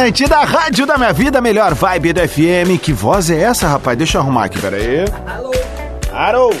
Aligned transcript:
Atlântida, 0.00 0.36
rádio 0.44 0.86
da 0.86 0.96
minha 0.96 1.12
vida, 1.12 1.42
melhor 1.42 1.74
vibe 1.74 2.14
do 2.14 2.26
FM. 2.26 2.80
Que 2.80 2.90
voz 2.90 3.28
é 3.28 3.42
essa, 3.42 3.68
rapaz? 3.68 3.98
Deixa 3.98 4.16
eu 4.16 4.22
arrumar 4.22 4.44
aqui, 4.44 4.58
peraí. 4.58 5.04
Alô? 5.26 5.50
Alô? 6.10 6.54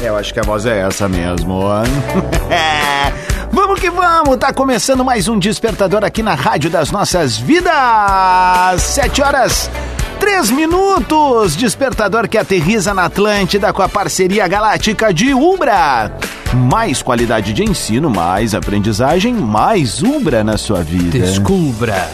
Eu 0.00 0.16
acho 0.16 0.32
que 0.32 0.40
a 0.40 0.42
voz 0.42 0.64
é 0.64 0.80
essa 0.80 1.06
mesmo. 1.10 1.60
vamos 3.52 3.78
que 3.78 3.90
vamos, 3.90 4.38
tá 4.38 4.50
começando 4.50 5.04
mais 5.04 5.28
um 5.28 5.38
Despertador 5.38 6.02
aqui 6.02 6.22
na 6.22 6.34
Rádio 6.34 6.70
das 6.70 6.90
Nossas 6.90 7.36
Vidas. 7.36 8.80
Sete 8.80 9.20
horas 9.20 9.70
Três 10.18 10.50
minutos, 10.50 11.54
despertador 11.54 12.28
que 12.28 12.38
aterriza 12.38 12.94
na 12.94 13.04
Atlântida 13.04 13.74
com 13.74 13.82
a 13.82 13.88
parceria 13.88 14.48
galáctica 14.48 15.12
de 15.12 15.34
Ubra. 15.34 16.12
Mais 16.54 17.02
qualidade 17.02 17.52
de 17.52 17.62
ensino, 17.62 18.08
mais 18.08 18.54
aprendizagem, 18.54 19.34
mais 19.34 20.02
Ubra 20.02 20.42
na 20.42 20.56
sua 20.56 20.82
vida. 20.82 21.10
Descubra. 21.10 22.08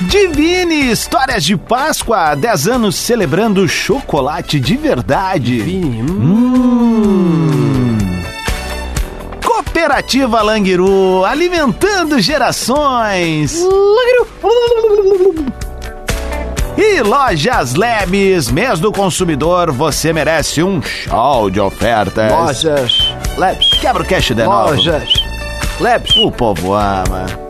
Divine 0.00 0.90
Histórias 0.90 1.42
de 1.42 1.56
Páscoa, 1.56 2.34
10 2.34 2.68
anos 2.68 2.96
celebrando 2.96 3.66
chocolate 3.66 4.60
de 4.60 4.76
verdade. 4.76 5.56
Divine. 5.62 6.02
Hum. 6.02 7.96
Cooperativa 9.42 10.42
Languiru, 10.42 11.24
alimentando 11.24 12.20
gerações. 12.20 13.58
Languiru. 13.62 14.26
E 16.76 17.00
Lojas 17.00 17.72
Lebes, 17.72 18.50
mês 18.50 18.78
do 18.78 18.92
consumidor, 18.92 19.72
você 19.72 20.12
merece 20.12 20.62
um 20.62 20.82
show 20.82 21.48
de 21.48 21.58
ofertas. 21.58 22.30
Lojas 22.30 23.14
Lebes. 23.38 23.70
Quebra 23.80 24.02
o 24.02 24.06
cash 24.06 24.26
de 24.26 24.44
novo. 24.44 24.74
Lojas 24.74 25.08
Lebes. 25.80 26.14
O 26.18 26.30
povo 26.30 26.74
ama. 26.74 27.45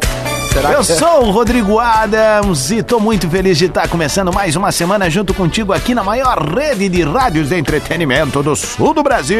Será 0.56 0.72
Eu 0.72 0.78
que... 0.78 0.84
sou 0.86 1.26
o 1.26 1.30
Rodrigo 1.32 1.78
Adams 1.78 2.70
e 2.70 2.82
tô 2.82 2.98
muito 2.98 3.28
feliz 3.28 3.58
de 3.58 3.66
estar 3.66 3.86
começando 3.88 4.32
mais 4.32 4.56
uma 4.56 4.72
semana 4.72 5.10
junto 5.10 5.34
contigo 5.34 5.70
aqui 5.70 5.94
na 5.94 6.02
maior 6.02 6.38
rede 6.38 6.88
de 6.88 7.02
rádios 7.02 7.50
de 7.50 7.58
entretenimento 7.58 8.42
do 8.42 8.56
sul 8.56 8.94
do 8.94 9.02
Brasil. 9.02 9.36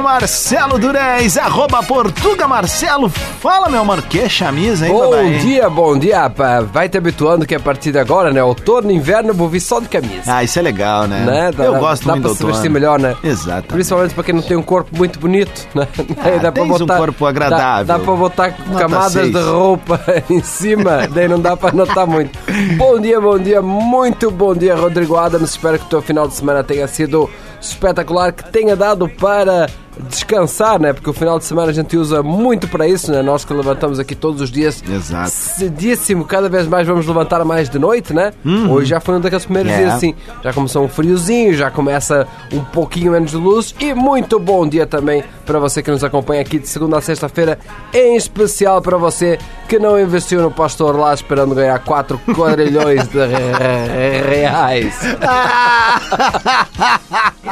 Marcelo 0.08 0.80
Durez, 0.80 1.38
arroba 1.38 1.84
Portuga 1.84 2.48
Marcelo. 2.48 3.10
Fala, 3.10 3.68
meu 3.68 3.84
mano, 3.84 4.02
que 4.02 4.30
chamisa, 4.30 4.88
hein, 4.88 4.94
Bom 4.94 5.38
dia, 5.40 5.70
bom 5.70 6.00
dia. 6.00 6.32
Vai 6.72 6.88
te 6.88 6.98
habituando 6.98 7.46
que 7.46 7.54
a 7.54 7.60
partir 7.60 7.92
de 7.92 8.00
agora, 8.00 8.32
né? 8.32 8.42
Outono, 8.42 8.90
inverno, 8.90 9.32
eu 9.32 9.34
vou 9.34 9.50
vir 9.50 9.60
só 9.60 9.82
de 9.82 9.90
camisa. 9.90 10.22
Ah, 10.26 10.42
isso 10.46 10.58
é 10.58 10.62
legal, 10.62 11.10
né? 11.10 11.26
né? 11.26 11.52
Dá, 11.52 11.66
eu 11.66 11.78
gosto 11.78 12.08
dá 12.08 12.14
muito 12.14 12.24
pra 12.24 12.32
do 12.32 12.38
se 12.38 12.46
vestir 12.46 12.70
melhor, 12.70 12.98
né? 12.98 13.18
Exato. 13.22 13.68
Principalmente 13.68 14.14
pra 14.14 14.24
quem 14.24 14.34
não 14.34 14.42
tem 14.42 14.56
um 14.56 14.64
corpo 14.64 14.96
muito 14.96 15.20
bonito, 15.20 15.68
né? 15.76 15.86
Ah, 16.20 16.40
dá 16.42 16.54
pra 16.54 16.64
botar, 16.64 16.94
um 16.94 16.98
corpo 16.98 17.26
agradável. 17.26 17.86
Dá, 17.86 17.98
dá 17.98 18.00
pra 18.00 18.16
botar 18.16 18.56
Nota 18.66 18.80
camadas 18.80 19.12
seis. 19.12 19.34
de 19.34 19.42
roupa 19.42 20.00
em 20.30 20.42
cima, 20.42 21.06
daí 21.10 21.28
não 21.28 21.42
dá 21.42 21.58
pra 21.58 21.74
notar 21.74 22.08
muito. 22.08 22.32
bom 22.78 22.98
dia, 22.98 23.20
bom 23.20 23.38
dia, 23.38 23.62
muito 23.62 24.32
bom 24.32 24.56
dia, 24.56 24.74
Rodrigo 24.74 25.18
Adams. 25.18 25.50
Espero 25.50 25.78
que 25.78 25.86
o 25.86 25.90
teu 25.90 26.02
final 26.02 26.30
de 26.30 26.34
semana 26.34 26.64
tenha 26.64 26.88
sido 26.88 27.30
espetacular, 27.60 28.32
que 28.32 28.50
tenha 28.52 28.74
dado 28.74 29.10
para 29.10 29.68
descansar, 30.10 30.80
né? 30.80 30.94
Porque 30.94 31.10
o 31.10 31.14
final 31.14 31.38
de 31.40 31.46
semana 31.46 31.70
a 31.70 31.74
gente 31.74 31.96
usa 31.98 32.22
muito 32.24 32.68
para 32.68 32.88
isso, 32.88 33.12
né? 33.12 33.22
Nós 33.22 33.44
que 33.46 33.54
levantamos 33.54 34.00
aqui 34.00 34.16
todos 34.16 34.42
os 34.42 34.52
dias. 34.52 34.84
Exato. 34.90 35.30
Cedíssimo, 35.30 36.26
cada 36.26 36.50
vez 36.50 36.68
mais 36.68 36.88
vamos 36.88 37.06
levantar 37.08 37.44
mais 37.46 37.70
de 37.70 37.80
noite, 37.80 38.14
né? 38.14 38.32
Uhum. 38.46 38.72
Hoje 38.72 38.90
já 38.90 39.00
foi 39.00 39.16
um 39.16 39.22
daqueles 39.22 39.46
primeiros 39.46 39.72
É. 39.72 39.78
dias 39.78 39.94
assim. 39.94 40.16
Já 40.44 40.54
começou 40.54 40.84
um 40.84 40.88
friozinho, 40.88 41.54
já 41.54 41.70
começa 41.72 42.28
um 42.54 42.64
pouquinho 42.64 43.12
menos 43.12 43.32
de 43.32 43.38
luz. 43.38 43.74
E 43.80 43.94
muito 43.94 44.40
bom 44.40 44.68
dia 44.68 44.86
também 44.86 45.24
para 45.46 45.60
você 45.60 45.82
que 45.82 45.90
nos 45.92 46.04
acompanha 46.04 46.42
aqui 46.42 46.60
de 46.60 46.68
segunda 46.68 46.98
a 46.98 47.02
sexta-feira. 47.02 47.58
Em 47.94 48.16
especial 48.16 48.82
para 48.82 48.98
você 48.98 49.38
que 49.68 49.80
não 49.80 50.00
investiu 50.00 50.42
no 50.42 50.52
pastor 50.52 50.96
lá 50.98 51.14
esperando 51.14 51.56
ganhar 51.56 51.78
4 51.80 52.20
quadrilhões 52.36 53.08
de 53.08 53.18
re- 53.20 54.22
reais. 54.30 54.96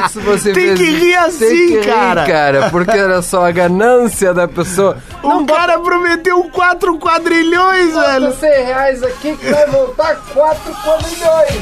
Isso 0.06 0.22
você 0.22 0.54
Tem 0.54 0.76
que 0.76 0.84
rir 0.84 1.16
assim, 1.16 1.82
cara. 1.82 2.26
Cara, 2.36 2.70
porque 2.70 2.92
era 2.92 3.22
só 3.22 3.46
a 3.46 3.52
ganância 3.52 4.34
da 4.34 4.46
pessoa. 4.46 4.98
O 5.24 5.46
cara 5.46 5.80
prometeu 5.80 6.44
quatro 6.52 6.98
quadrilhões, 7.00 7.94
velho. 7.94 8.34
100 8.34 8.66
reais 8.66 9.04
aqui 9.04 9.38
que 9.38 9.50
vai 9.50 9.66
voltar 9.68 10.16
4 10.34 10.74
quadrilhões. 10.84 11.62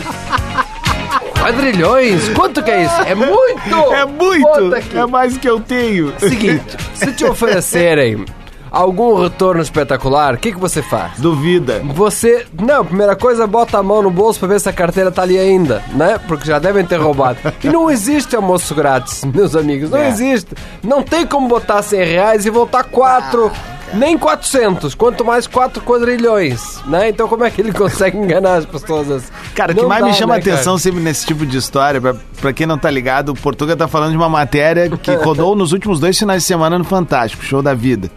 Quadrilhões? 1.40 2.30
Quanto 2.30 2.64
que 2.64 2.72
é 2.72 2.84
isso? 2.84 3.02
É 3.04 3.14
muito! 3.14 3.94
É 3.94 4.06
muito. 4.06 4.42
Bota. 4.42 4.82
É 4.98 5.06
mais 5.06 5.38
que 5.38 5.48
eu 5.48 5.60
tenho. 5.60 6.12
Seguinte, 6.20 6.76
se 6.96 7.12
te 7.14 7.24
oferecerem 7.24 8.26
algum 8.74 9.22
retorno 9.22 9.62
espetacular, 9.62 10.34
o 10.34 10.38
que, 10.38 10.52
que 10.52 10.60
você 10.60 10.82
faz? 10.82 11.20
Duvida. 11.20 11.82
Você, 11.94 12.46
não, 12.60 12.84
primeira 12.84 13.16
coisa, 13.16 13.46
bota 13.46 13.78
a 13.78 13.84
mão 13.84 14.02
no 14.02 14.10
bolso 14.10 14.40
pra 14.40 14.48
ver 14.48 14.60
se 14.60 14.68
a 14.68 14.74
carteira 14.74 15.12
tá 15.12 15.22
ali 15.22 15.38
ainda, 15.38 15.84
né? 15.94 16.20
Porque 16.28 16.48
já 16.48 16.58
devem 16.58 16.84
ter 16.84 16.98
roubado. 16.98 17.38
E 17.64 17.68
não 17.70 17.90
existe 17.92 18.36
almoço 18.36 18.74
grátis, 18.74 19.24
meus 19.32 19.56
amigos, 19.56 19.92
não 19.92 20.00
É. 20.00 20.10
existe. 20.10 20.56
Não 20.84 21.04
tem 21.04 21.26
como 21.26 21.48
botar 21.48 21.84
100 21.84 22.04
reais 22.04 22.46
e 22.48 22.50
voltar 22.50 22.84
4, 22.86 23.52
nem 23.94 24.18
400, 24.18 24.96
quanto 24.96 25.24
mais 25.24 25.46
4 25.46 25.80
quadrilhões, 25.84 26.82
né? 26.88 27.10
Então 27.10 27.28
como 27.28 27.44
é 27.44 27.52
que 27.52 27.62
ele 27.62 27.72
consegue 27.78 28.18
enganar 28.18 28.56
as 28.56 28.66
pessoas 28.66 29.10
assim? 29.12 29.28
Cara, 29.54 29.72
o 29.72 29.76
que 29.76 29.86
mais 29.86 30.02
dá, 30.02 30.08
me 30.08 30.14
chama 30.16 30.34
né, 30.34 30.40
atenção 30.40 30.80
sempre 30.80 31.00
nesse 31.00 31.28
tipo 31.28 31.46
de 31.46 31.58
história, 31.58 32.02
pra, 32.02 32.16
pra 32.42 32.52
quem 32.52 32.66
não 32.66 32.78
tá 32.80 32.90
ligado, 32.90 33.30
o 33.30 33.36
Portuga 33.36 33.76
tá 33.76 33.88
falando 33.88 34.10
de 34.12 34.18
uma 34.18 34.30
matéria 34.30 34.90
que 34.90 35.14
rodou 35.24 35.56
nos 35.56 35.72
últimos 35.74 36.00
dois 36.00 36.18
finais 36.18 36.42
de 36.42 36.48
semana 36.48 36.80
no 36.80 36.84
Fantástico, 36.84 37.44
show 37.46 37.62
da 37.62 37.76
vida. 37.76 38.10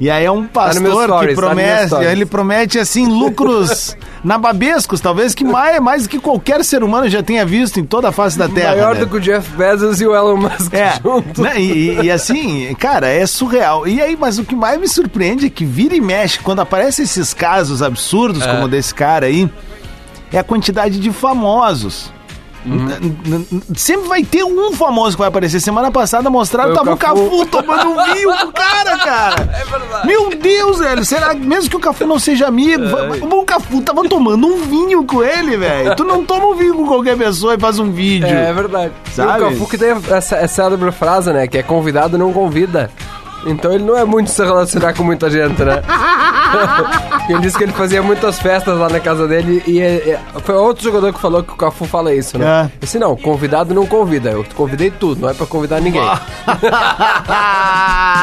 E 0.00 0.10
aí 0.10 0.24
é 0.24 0.30
um 0.30 0.42
Tá 0.44 0.48
pastor 0.64 0.82
stories, 1.04 1.06
que 1.06 1.08
tá 1.08 1.16
no 1.16 1.26
meu 1.26 1.36
promete, 1.64 1.86
stories. 1.86 2.08
ele 2.10 2.26
promete 2.26 2.78
assim 2.78 3.06
lucros 3.06 3.96
nababescos, 4.24 5.00
talvez 5.00 5.34
que 5.34 5.44
mais, 5.44 5.80
mais 5.80 6.02
do 6.02 6.08
que 6.08 6.18
qualquer 6.18 6.64
ser 6.64 6.82
humano 6.82 7.08
já 7.08 7.22
tenha 7.22 7.44
visto 7.46 7.78
em 7.80 7.84
toda 7.84 8.08
a 8.08 8.12
face 8.12 8.38
da 8.38 8.48
Terra. 8.48 8.72
Maior 8.76 8.94
né? 8.94 9.00
do 9.00 9.06
que 9.06 9.16
o 9.16 9.20
Jeff 9.20 9.48
Bezos 9.56 10.00
e 10.00 10.06
o 10.06 10.14
Elon 10.14 10.36
Musk 10.36 10.72
É, 10.74 10.92
juntos. 11.02 11.38
né, 11.42 11.60
e, 11.60 12.00
e 12.02 12.10
assim, 12.10 12.74
cara, 12.78 13.08
é 13.08 13.24
surreal. 13.26 13.86
E 13.86 14.00
aí, 14.00 14.16
mas 14.18 14.38
o 14.38 14.44
que 14.44 14.54
mais 14.54 14.78
me 14.80 14.88
surpreende 14.88 15.46
é 15.46 15.50
que 15.50 15.64
vira 15.64 15.94
e 15.94 16.00
mexe, 16.00 16.38
quando 16.40 16.60
aparecem 16.60 17.04
esses 17.04 17.32
casos 17.32 17.82
absurdos, 17.82 18.42
É. 18.42 18.46
como 18.50 18.64
o 18.64 18.68
desse 18.68 18.94
cara 18.94 19.26
aí, 19.26 19.48
é 20.32 20.38
a 20.38 20.44
quantidade 20.44 20.98
de 21.00 21.10
famosos. 21.12 22.12
Uhum. 22.66 23.46
Sempre 23.74 24.08
vai 24.08 24.22
ter 24.24 24.44
um 24.44 24.72
famoso 24.72 25.12
que 25.16 25.20
vai 25.20 25.28
aparecer. 25.28 25.60
Semana 25.60 25.90
passada 25.90 26.28
mostraram, 26.28 26.74
tava 26.74 26.92
o 26.92 26.96
Cafu. 26.96 27.22
Cafu 27.24 27.46
tomando 27.46 27.90
um 27.90 28.04
vinho 28.14 28.30
com 28.38 28.46
o 28.46 28.52
cara, 28.52 28.98
cara. 28.98 29.48
É 29.58 29.64
verdade. 29.64 30.06
Meu 30.06 30.30
Deus, 30.30 30.78
velho. 30.78 31.04
Será 31.04 31.34
que 31.34 31.40
mesmo 31.40 31.70
que 31.70 31.76
o 31.76 31.80
Cafu 31.80 32.06
não 32.06 32.18
seja 32.18 32.46
amigo, 32.46 32.84
É. 32.84 33.24
o 33.24 33.44
Cafu 33.44 33.80
tava 33.82 34.02
tomando 34.08 34.46
um 34.46 34.56
vinho 34.62 35.04
com 35.04 35.22
ele, 35.22 35.56
velho. 35.56 35.96
Tu 35.96 36.04
não 36.04 36.24
toma 36.24 36.46
um 36.46 36.54
vinho 36.54 36.74
com 36.74 36.86
qualquer 36.86 37.16
pessoa 37.16 37.54
e 37.54 37.58
faz 37.58 37.78
um 37.78 37.90
vídeo. 37.90 38.28
É, 38.28 38.50
é 38.50 38.52
verdade. 38.52 38.92
Sabe? 39.12 39.32
E 39.40 39.44
o 39.44 39.48
Cafu 39.50 39.68
que 39.68 39.78
tem 39.78 39.90
essa, 39.90 40.36
essa 40.36 40.48
célebre 40.48 40.92
frase, 40.92 41.32
né? 41.32 41.46
Que 41.46 41.58
é 41.58 41.62
convidado 41.62 42.18
não 42.18 42.32
convida. 42.32 42.90
Então 43.46 43.72
ele 43.72 43.84
não 43.84 43.96
é 43.96 44.04
muito 44.04 44.30
se 44.30 44.44
relacionar 44.44 44.92
com 44.94 45.02
muita 45.04 45.30
gente, 45.30 45.62
né? 45.62 45.82
ele 47.28 47.38
disse 47.40 47.56
que 47.56 47.64
ele 47.64 47.72
fazia 47.72 48.02
muitas 48.02 48.38
festas 48.38 48.76
lá 48.78 48.88
na 48.88 49.00
casa 49.00 49.26
dele 49.28 49.62
e 49.66 49.80
é- 49.80 50.10
é- 50.10 50.20
foi 50.40 50.54
outro 50.56 50.82
jogador 50.84 51.12
que 51.12 51.20
falou 51.20 51.42
que 51.42 51.52
o 51.52 51.56
Cafu 51.56 51.84
fala 51.84 52.14
isso, 52.14 52.36
né? 52.38 52.64
É. 52.66 52.70
Disse, 52.80 52.98
não, 52.98 53.16
convidado 53.16 53.72
não 53.74 53.86
convida. 53.86 54.30
Eu 54.30 54.44
convidei 54.54 54.90
tudo, 54.90 55.20
não 55.22 55.28
é 55.30 55.34
pra 55.34 55.46
convidar 55.46 55.80
ninguém. 55.80 56.02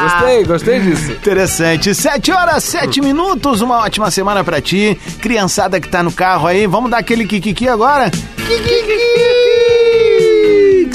gostei, 0.02 0.44
gostei 0.44 0.80
disso. 0.80 1.12
Interessante. 1.12 1.94
Sete 1.94 2.30
horas, 2.32 2.62
sete 2.64 3.00
minutos. 3.00 3.60
Uma 3.60 3.78
ótima 3.78 4.10
semana 4.10 4.44
pra 4.44 4.60
ti. 4.60 4.98
Criançada 5.20 5.80
que 5.80 5.88
tá 5.88 6.02
no 6.02 6.12
carro 6.12 6.46
aí. 6.46 6.66
Vamos 6.66 6.90
dar 6.90 6.98
aquele 6.98 7.26
kikiki 7.26 7.68
agora? 7.68 8.10
Kikiki! 8.10 8.96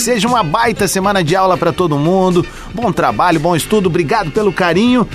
Que 0.01 0.05
seja 0.05 0.27
uma 0.27 0.41
baita 0.41 0.87
semana 0.87 1.23
de 1.23 1.35
aula 1.35 1.55
pra 1.55 1.71
todo 1.71 1.95
mundo. 1.95 2.43
Bom 2.73 2.91
trabalho, 2.91 3.39
bom 3.39 3.55
estudo. 3.55 3.85
Obrigado 3.85 4.31
pelo 4.31 4.51
carinho. 4.51 5.07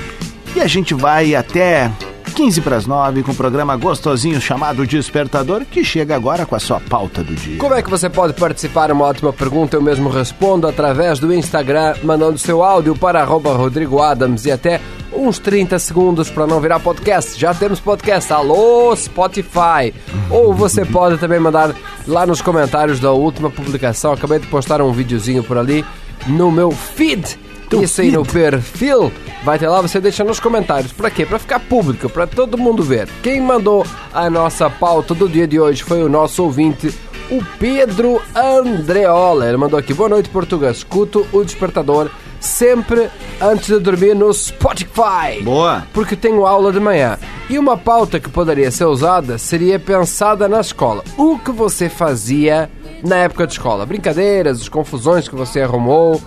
E 0.55 0.61
a 0.61 0.69
gente 0.69 0.95
vai 0.95 1.35
até 1.35 1.91
15 2.37 2.61
pras 2.61 2.87
9 2.87 3.25
com 3.25 3.33
o 3.33 3.35
programa 3.35 3.75
gostosinho 3.77 4.41
chamado 4.41 4.87
Despertador, 4.87 5.65
que 5.65 5.83
chega 5.83 6.15
agora 6.15 6.47
com 6.47 6.55
a 6.55 6.61
sua 6.61 6.79
pauta 6.79 7.25
do 7.25 7.35
dia. 7.35 7.59
Como 7.59 7.75
é 7.75 7.83
que 7.83 7.91
você 7.91 8.09
pode 8.09 8.35
participar? 8.35 8.93
Uma 8.93 9.07
ótima 9.07 9.33
pergunta, 9.33 9.77
eu 9.77 9.83
mesmo 9.83 10.09
respondo 10.09 10.69
através 10.69 11.19
do 11.19 11.35
Instagram, 11.35 11.97
mandando 12.05 12.39
seu 12.39 12.63
áudio 12.63 12.95
para 12.95 13.25
Rodrigo 13.25 14.01
Adams 14.01 14.45
e 14.45 14.53
até 14.53 14.81
uns 15.17 15.39
30 15.39 15.79
segundos 15.79 16.31
para 16.31 16.47
não 16.47 16.61
virar 16.61 16.81
podcast. 16.81 17.39
Já 17.39 17.55
temos 17.55 17.81
podcast. 17.81 18.33
Alô, 18.33 18.95
Spotify. 18.95 19.93
Ou 20.31 20.53
você 20.53 20.85
pode 20.85 21.19
também 21.19 21.41
mandar 21.41 21.75
lá 22.07 22.27
nos 22.27 22.41
comentários 22.41 23.01
da 23.01 23.13
última 23.13 23.51
publicação. 23.51 24.13
Acabei 24.13 24.39
de 24.39 24.47
postar 24.47 24.81
um 24.83 24.93
videozinho 24.93 25.43
por 25.43 25.59
ali 25.59 25.85
no 26.27 26.51
meu 26.51 26.71
feed. 26.71 27.39
Teu 27.69 27.83
Isso 27.83 28.01
aí 28.01 28.13
no 28.13 28.25
perfil. 28.25 29.13
Vai 29.45 29.59
ter 29.59 29.69
lá, 29.69 29.81
você 29.81 30.01
deixa 30.01 30.23
nos 30.23 30.39
comentários. 30.39 30.93
Pra 30.93 31.11
quê? 31.11 31.27
Pra 31.27 31.39
ficar 31.39 31.61
público, 31.61 32.09
pra 32.09 32.27
todo 32.27 32.59
mundo 32.59 32.83
ver. 32.83 33.09
Quem 33.23 33.41
mandou 33.41 33.85
a 34.13 34.31
nossa 34.31 34.71
pauta 34.71 35.15
do 35.15 35.29
dia 35.29 35.47
de 35.47 35.59
hoje 35.59 35.83
foi 35.83 36.03
o 36.03 36.09
nosso 36.09 36.45
ouvinte, 36.45 36.95
o 37.31 37.43
Pedro 37.59 38.23
Andreola. 38.35 39.49
Ele 39.49 39.57
mandou 39.57 39.79
aqui: 39.79 39.93
Boa 39.93 40.09
noite, 40.09 40.29
Portugal. 40.29 40.71
Escuto 40.71 41.27
o 41.33 41.43
despertador 41.43 42.09
sempre 42.47 43.11
antes 43.41 43.67
de 43.67 43.79
dormir 43.79 44.15
no 44.15 44.33
Spotify. 44.33 45.43
Boa. 45.43 45.87
Porque 45.93 46.17
tenho 46.17 46.47
aula 46.47 46.73
de 46.73 46.81
manhã. 46.81 47.19
E 47.51 47.59
uma 47.59 47.77
pauta 47.77 48.19
que 48.19 48.29
poderia 48.29 48.71
ser 48.71 48.87
usada 48.87 49.37
seria 49.39 49.79
pensada 49.79 50.49
na 50.49 50.61
escola. 50.61 51.05
O 51.17 51.39
que 51.39 51.51
você 51.51 51.89
fazia 51.89 52.71
na 53.05 53.17
época 53.17 53.47
de 53.47 53.53
escola? 53.53 53.85
Brincadeiras, 53.85 54.63
as 54.63 54.69
confusões 54.69 55.29
que 55.29 55.35
você 55.35 55.61
arrumou, 55.61 56.21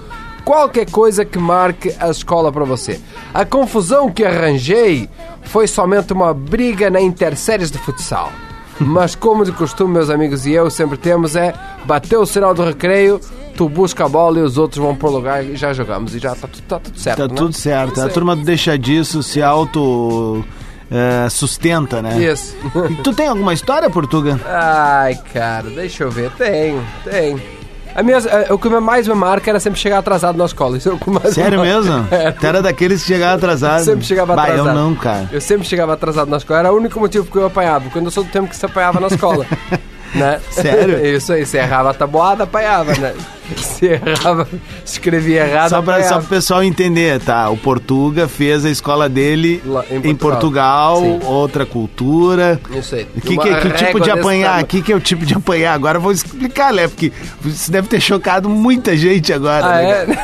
qualquer 0.46 0.90
coisa 0.90 1.26
que 1.26 1.38
marque 1.38 1.96
a 2.00 2.10
escola 2.10 2.52
para 2.52 2.66
você. 2.66 3.00
A 3.34 3.46
confusão 3.46 4.12
que 4.12 4.24
arranjei 4.24 5.10
foi 5.44 5.68
somente 5.68 6.14
uma 6.14 6.34
briga 6.34 6.90
na 6.90 7.02
interséries 7.02 7.72
de 7.72 7.78
futsal. 7.78 8.32
Mas 8.80 9.14
como 9.14 9.44
de 9.44 9.52
costume, 9.52 9.94
meus 9.94 10.10
amigos 10.10 10.46
e 10.46 10.54
eu 10.54 10.70
sempre 10.70 10.98
temos 10.98 11.36
é 11.36 11.54
bater 11.86 12.18
o 12.18 12.26
sinal 12.26 12.54
do 12.54 12.64
recreio, 12.64 13.20
tu 13.56 13.68
busca 13.70 14.06
a 14.06 14.10
bola 14.10 14.40
e 14.40 14.42
os 14.42 14.58
outros 14.58 14.82
vão 14.84 14.96
pro 14.96 15.10
lugar 15.10 15.44
e 15.44 15.56
já 15.56 15.74
jogamos. 15.74 16.16
E 16.16 16.20
já 16.20 16.36
tá, 16.36 16.48
tá 16.68 16.80
tudo 16.80 16.98
certo. 17.00 17.18
Tá 17.18 17.28
né? 17.28 17.34
tudo 17.36 17.54
certo. 17.54 18.02
A 18.02 18.10
turma 18.10 18.36
deixa 18.36 18.78
disso, 18.78 19.22
se 19.24 19.42
auto 19.42 20.44
eh, 20.92 21.28
sustenta, 21.30 22.02
né? 22.02 22.18
Isso. 22.24 22.56
Tu 23.04 23.14
tem 23.14 23.28
alguma 23.28 23.54
história, 23.54 23.90
Portuga? 23.90 24.40
Ai, 24.46 25.16
cara, 25.34 25.70
deixa 25.70 26.04
eu 26.04 26.12
ver. 26.12 26.32
Tem, 26.32 26.80
tem. 27.04 27.42
A 27.96 28.04
minha, 28.04 28.18
a- 28.18 28.54
o 28.54 28.58
que 28.60 28.70
mais 28.70 29.08
me 29.08 29.16
marca 29.16 29.50
era 29.50 29.60
sempre 29.60 29.80
chegar 29.80 29.98
atrasado 29.98 30.38
na 30.38 30.46
escola. 30.46 30.78
Isso 30.78 30.90
é 30.90 30.96
que 31.22 31.32
Sério 31.32 31.60
mesmo? 31.62 32.08
É. 32.12 32.32
Tu 32.32 32.46
era 32.46 32.62
daqueles 32.62 33.02
que 33.02 33.08
chegava 33.08 33.34
atrasado? 33.36 33.84
Sempre 33.84 34.06
chegava 34.06 34.36
Bah, 34.36 34.44
atrasado. 34.44 34.68
eu 34.70 34.74
não, 34.74 34.96
cara. 34.96 35.28
Eu 35.32 35.42
sempre 35.42 35.68
chegava 35.68 35.94
atrasado 35.94 36.30
na 36.30 36.38
escola. 36.38 36.60
Era 36.60 36.72
o 36.72 36.78
único 36.78 37.00
motivo 37.00 37.26
porque 37.26 37.40
eu 37.40 37.48
apanhava. 37.48 37.90
Quando 37.90 38.06
eu 38.06 38.12
sou 38.12 38.24
do 38.24 38.30
tempo 38.30 38.48
que 38.48 38.56
se 38.56 38.66
apanhava 38.66 39.00
na 39.00 39.08
escola. 39.08 39.46
né? 40.14 40.40
Sério? 40.52 41.04
Isso 41.06 41.34
aí. 41.34 41.46
Se 41.46 41.58
errava 41.58 41.92
a 41.92 41.94
tabuada, 41.94 42.44
apanhava, 42.44 42.94
né? 42.96 43.14
Se 43.58 43.88
errava, 43.88 44.48
escrevia 44.86 45.48
errado, 45.48 45.70
Só 45.70 45.82
pra, 45.82 46.04
só 46.04 46.20
pro 46.20 46.28
pessoal 46.28 46.64
entender, 46.64 47.20
tá? 47.20 47.50
O 47.50 47.58
Portuga 47.58 48.28
fez 48.28 48.64
a 48.64 48.70
escola 48.70 49.10
dele 49.10 49.62
Lá 49.66 49.84
em 49.90 49.96
em 49.96 50.16
Portugal. 50.16 51.00
Portugal, 51.00 51.02
Sim. 51.02 51.20
outra 51.26 51.66
cultura. 51.66 52.60
Isso 52.72 52.96
aí. 52.96 53.06
Que, 53.06 53.38
que, 53.38 53.56
que 53.56 53.70
tipo 53.72 54.00
de 54.00 54.12
apanhar? 54.12 54.50
tamanho. 54.50 54.68
Que 54.68 54.82
que 54.82 54.92
é 54.92 54.96
o 54.96 55.00
tipo 55.00 55.26
de 55.26 55.34
apanhar? 55.34 55.74
Agora 55.74 55.98
eu 55.98 56.02
vou 56.02 56.12
explicar, 56.12 56.72
né? 56.74 56.88
Porque 56.88 57.12
isso 57.44 57.72
deve 57.72 57.88
ter 57.88 58.00
chocado 58.00 58.48
muita 58.50 58.96
gente 58.96 59.34
agora. 59.34 59.66
Ah, 59.66 59.82
né, 59.82 60.18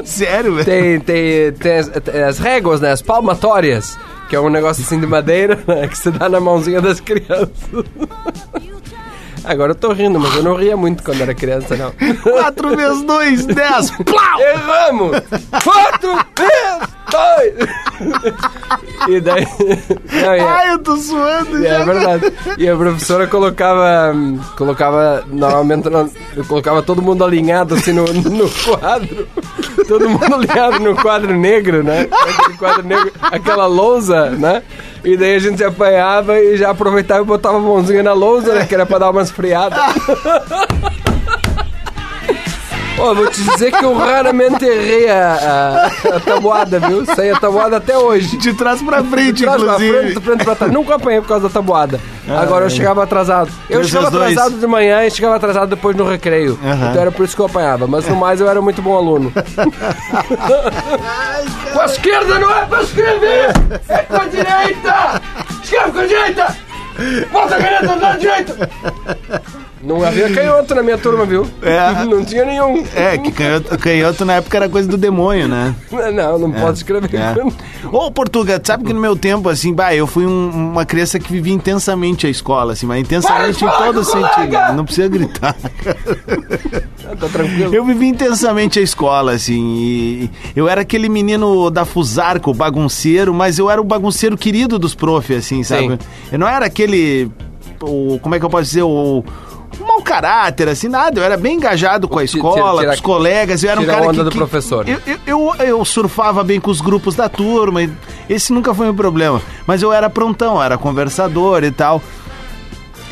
é? 0.00 0.02
Sério, 0.04 0.54
velho? 0.54 0.64
tem, 0.64 1.00
tem, 1.00 1.52
tem 1.52 1.72
as, 1.78 1.88
tem 1.88 2.22
as 2.22 2.38
réguas, 2.38 2.80
né? 2.80 2.92
As 2.92 3.02
palmatórias, 3.02 3.98
que 4.28 4.34
é 4.36 4.40
um 4.40 4.48
negócio 4.48 4.82
assim 4.82 4.98
de 4.98 5.06
madeira, 5.06 5.58
né? 5.66 5.86
Que 5.86 5.98
se 5.98 6.10
dá 6.10 6.28
na 6.28 6.40
mãozinha 6.40 6.80
das 6.80 6.98
crianças. 7.00 7.50
Agora 9.44 9.72
eu 9.72 9.76
tô 9.76 9.92
rindo, 9.92 10.18
mas 10.20 10.34
eu 10.36 10.42
não 10.42 10.54
ria 10.54 10.76
muito 10.76 11.02
quando 11.02 11.20
era 11.22 11.34
criança, 11.34 11.76
não. 11.76 11.92
4 12.22 12.76
vezes 12.76 13.02
2, 13.02 13.46
10. 13.46 13.90
Plau! 14.04 14.40
Erramos! 14.40 15.16
Quatro, 15.64 16.18
três, 16.34 16.78
dois! 17.10 17.68
E 19.08 19.20
daí. 19.20 19.46
Não, 20.12 20.36
e- 20.36 20.40
Ai, 20.40 20.72
eu 20.72 20.78
tô 20.80 20.96
suando 20.96 21.62
já. 21.62 21.68
é 21.68 21.84
verdade. 21.84 22.32
E 22.58 22.68
a 22.68 22.76
professora 22.76 23.26
colocava. 23.26 24.14
Colocava. 24.56 25.24
Normalmente 25.28 25.88
colocava 26.46 26.82
todo 26.82 27.00
mundo 27.00 27.24
alinhado 27.24 27.74
assim 27.74 27.92
no, 27.92 28.04
no 28.04 28.48
quadro. 28.50 29.26
Todo 29.86 30.08
mundo 30.08 30.34
alinhado 30.34 30.80
no 30.80 30.94
quadro 30.96 31.32
negro, 31.36 31.82
né? 31.82 32.08
Aquele 32.10 32.58
quadro 32.58 32.86
negro, 32.86 33.12
aquela 33.22 33.66
lousa, 33.66 34.30
né? 34.30 34.62
E 35.04 35.16
daí 35.16 35.34
a 35.36 35.38
gente 35.38 35.56
se 35.58 35.64
apanhava 35.64 36.38
e 36.40 36.56
já 36.56 36.70
aproveitava 36.70 37.22
e 37.22 37.24
botava 37.24 37.56
a 37.56 37.60
mãozinha 37.60 38.02
na 38.02 38.12
lousa, 38.12 38.52
né? 38.54 38.66
Que 38.66 38.74
era 38.74 38.84
pra 38.84 38.98
dar 38.98 39.10
umas 39.10 39.30
friadas. 39.30 39.78
Ó, 42.98 43.14
vou 43.14 43.26
te 43.28 43.40
dizer 43.42 43.70
que 43.72 43.84
eu 43.84 43.96
raramente 43.96 44.64
errei 44.64 45.08
a, 45.08 45.34
a, 45.34 46.16
a 46.16 46.20
tabuada, 46.20 46.80
viu? 46.80 47.04
Sei 47.14 47.30
a 47.30 47.38
tabuada 47.38 47.76
até 47.76 47.96
hoje. 47.96 48.36
De 48.38 48.52
trás 48.54 48.82
pra 48.82 49.02
frente, 49.04 49.32
De 49.34 49.42
trás 49.44 49.62
pra 49.62 49.74
frente, 49.76 49.88
inclusive. 49.88 50.14
de 50.14 50.20
frente 50.20 50.44
pra 50.44 50.54
trás. 50.56 50.72
Nunca 50.72 50.96
apanhei 50.96 51.20
por 51.20 51.28
causa 51.28 51.48
da 51.48 51.52
tabuada. 51.52 52.00
Agora 52.36 52.66
eu 52.66 52.70
chegava 52.70 53.02
atrasado. 53.04 53.50
Eu 53.68 53.82
chegava 53.84 54.10
vezes 54.10 54.18
dois. 54.18 54.36
atrasado 54.36 54.60
de 54.60 54.66
manhã 54.66 55.04
e 55.04 55.10
chegava 55.10 55.36
atrasado 55.36 55.68
depois 55.70 55.96
no 55.96 56.08
recreio. 56.08 56.58
Aham. 56.62 56.90
Então 56.90 57.02
era 57.02 57.12
por 57.12 57.24
isso 57.24 57.34
que 57.34 57.42
eu 57.42 57.46
apanhava. 57.46 57.86
Mas 57.86 58.06
no 58.08 58.16
mais 58.16 58.40
eu 58.40 58.48
era 58.48 58.60
muito 58.60 58.82
bom 58.82 58.96
aluno. 58.96 59.32
com 61.72 61.80
a 61.80 61.84
esquerda 61.84 62.38
não 62.38 62.54
é 62.56 62.66
pra 62.66 62.82
escrever! 62.82 63.50
É 63.88 63.98
com 63.98 64.16
a 64.16 64.24
direita! 64.24 65.22
Escreve 65.62 65.92
com 65.92 65.98
a 65.98 66.06
direita! 66.06 66.56
Bota 67.32 67.54
a 67.56 67.58
caneta 67.58 67.86
do 67.86 68.00
lado 68.00 68.18
direito! 68.18 68.54
Não 69.82 70.02
havia 70.04 70.28
canhoto 70.32 70.74
na 70.74 70.82
minha 70.82 70.98
turma, 70.98 71.24
viu? 71.24 71.46
É. 71.62 72.04
Não 72.04 72.24
tinha 72.24 72.44
nenhum. 72.44 72.84
É, 72.94 73.16
que 73.16 73.30
canhoto, 73.30 73.78
canhoto 73.78 74.24
na 74.24 74.34
época 74.34 74.56
era 74.56 74.68
coisa 74.68 74.88
do 74.88 74.96
demônio, 74.96 75.46
né? 75.46 75.74
Não, 76.14 76.38
não 76.38 76.50
pode 76.50 76.78
escrever. 76.78 77.08
É. 77.14 77.34
Ô, 77.92 78.10
Portuga, 78.10 78.60
sabe 78.62 78.84
que 78.84 78.92
no 78.92 79.00
meu 79.00 79.14
tempo, 79.14 79.48
assim, 79.48 79.72
bah, 79.72 79.94
eu 79.94 80.06
fui 80.06 80.26
um- 80.26 80.50
uma 80.72 80.84
criança 80.84 81.18
que 81.18 81.30
vivia 81.30 81.54
intensamente 81.54 82.26
a 82.26 82.30
escola, 82.30 82.72
assim, 82.72 82.86
mas 82.86 83.00
intensamente 83.00 83.64
em 83.64 83.68
todo 83.70 84.02
sentido. 84.04 84.74
Não 84.74 84.84
precisa 84.84 85.08
gritar. 85.08 85.54
Tá 87.18 87.28
tranquilo. 87.28 87.74
Eu 87.74 87.84
vivi 87.84 88.06
intensamente 88.06 88.78
a 88.78 88.82
escola, 88.82 89.32
assim, 89.32 89.76
e 89.78 90.30
eu 90.54 90.68
era 90.68 90.80
aquele 90.82 91.08
menino 91.08 91.70
da 91.70 91.84
Fusarco, 91.84 92.52
bagunceiro, 92.52 93.32
mas 93.32 93.58
eu 93.58 93.70
era 93.70 93.80
o 93.80 93.84
bagunceiro 93.84 94.36
querido 94.36 94.78
dos 94.78 94.94
prof, 94.94 95.34
assim, 95.34 95.62
sabe? 95.62 95.88
Sim. 95.88 95.98
Eu 96.32 96.38
não 96.38 96.46
era 96.48 96.66
aquele, 96.66 97.30
o, 97.80 98.18
como 98.20 98.34
é 98.34 98.38
que 98.38 98.44
eu 98.44 98.50
posso 98.50 98.64
dizer, 98.64 98.82
o... 98.82 99.24
mau 99.88 100.02
caráter, 100.02 100.68
assim, 100.68 100.88
nada. 100.88 101.18
Eu 101.18 101.24
era 101.24 101.36
bem 101.36 101.56
engajado 101.56 102.06
com 102.06 102.18
a 102.18 102.24
escola, 102.24 102.84
com 102.84 102.90
os 102.92 103.00
colegas. 103.00 103.64
Eu 103.64 103.70
era 103.70 103.80
um 103.80 103.86
cara 103.86 104.02
onda 104.02 104.12
que, 104.12 104.24
do 104.24 104.30
que- 104.30 104.36
professor. 104.36 104.86
Eu, 104.88 105.00
eu, 105.26 105.54
eu, 105.58 105.84
surfava 105.84 106.44
bem 106.44 106.60
com 106.60 106.70
os 106.70 106.80
grupos 106.80 107.16
da 107.16 107.28
turma. 107.28 107.82
e 107.82 107.90
Esse 108.28 108.52
nunca 108.52 108.74
foi 108.74 108.88
um 108.88 108.94
problema. 108.94 109.42
Mas 109.66 109.82
eu 109.82 109.92
era 109.92 110.08
prontão, 110.08 110.56
eu 110.56 110.62
era 110.62 110.78
conversador 110.78 111.64
e 111.64 111.70
tal. 111.70 112.02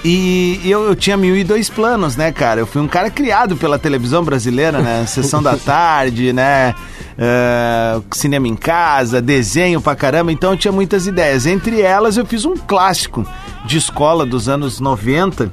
E 0.05 0.61
eu, 0.65 0.85
eu 0.85 0.95
tinha 0.95 1.17
mil 1.17 1.37
e 1.37 1.43
dois 1.43 1.69
planos, 1.69 2.15
né, 2.15 2.31
cara? 2.31 2.61
Eu 2.61 2.67
fui 2.67 2.81
um 2.81 2.87
cara 2.87 3.11
criado 3.11 3.57
pela 3.57 3.77
televisão 3.77 4.23
brasileira, 4.23 4.81
né? 4.81 5.05
Sessão 5.09 5.43
da 5.43 5.57
tarde, 5.57 6.33
né? 6.33 6.75
Uh, 7.19 8.05
cinema 8.15 8.47
em 8.47 8.55
casa, 8.55 9.21
desenho 9.21 9.81
pra 9.81 9.97
caramba. 9.97 10.31
Então 10.31 10.53
eu 10.53 10.57
tinha 10.57 10.71
muitas 10.71 11.09
ideias. 11.09 11.45
Entre 11.47 11.81
elas, 11.81 12.17
eu 12.17 12.25
fiz 12.25 12.45
um 12.45 12.55
clássico 12.57 13.27
de 13.65 13.79
escola 13.79 14.25
dos 14.25 14.49
anos 14.49 14.79
90 14.79 15.51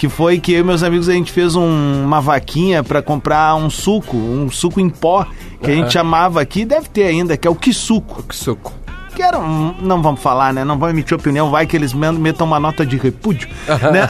que 0.00 0.08
foi 0.08 0.40
que 0.40 0.54
eu 0.54 0.60
e 0.60 0.64
meus 0.64 0.82
amigos 0.82 1.10
a 1.10 1.12
gente 1.12 1.30
fez 1.30 1.54
um, 1.54 2.02
uma 2.02 2.22
vaquinha 2.22 2.82
para 2.82 3.02
comprar 3.02 3.54
um 3.54 3.68
suco, 3.68 4.16
um 4.16 4.50
suco 4.50 4.80
em 4.80 4.88
pó, 4.88 5.26
que 5.62 5.70
a 5.70 5.74
gente 5.74 5.92
chamava 5.92 6.40
aqui, 6.40 6.64
deve 6.64 6.88
ter 6.88 7.04
ainda, 7.04 7.36
que 7.36 7.46
é 7.46 7.50
o 7.50 7.54
Kisuco. 7.54 8.22
Que 8.22 8.34
suco. 8.34 8.72
Que 9.14 9.22
era 9.22 9.38
um, 9.38 9.74
não 9.82 10.00
vamos 10.00 10.22
falar, 10.22 10.54
né? 10.54 10.64
Não 10.64 10.78
vamos 10.78 10.94
emitir 10.94 11.14
opinião, 11.14 11.50
vai 11.50 11.66
que 11.66 11.76
eles 11.76 11.92
metam 11.92 12.46
uma 12.46 12.58
nota 12.58 12.86
de 12.86 12.96
repúdio, 12.96 13.46
né? 13.68 14.06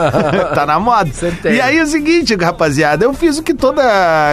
tá 0.54 0.64
na 0.64 0.80
moda. 0.80 1.12
Certeza. 1.12 1.54
E 1.54 1.60
aí 1.60 1.76
é 1.76 1.82
o 1.82 1.86
seguinte, 1.86 2.34
rapaziada, 2.36 3.04
eu 3.04 3.12
fiz 3.12 3.36
o 3.36 3.42
que 3.42 3.52
toda 3.52 3.82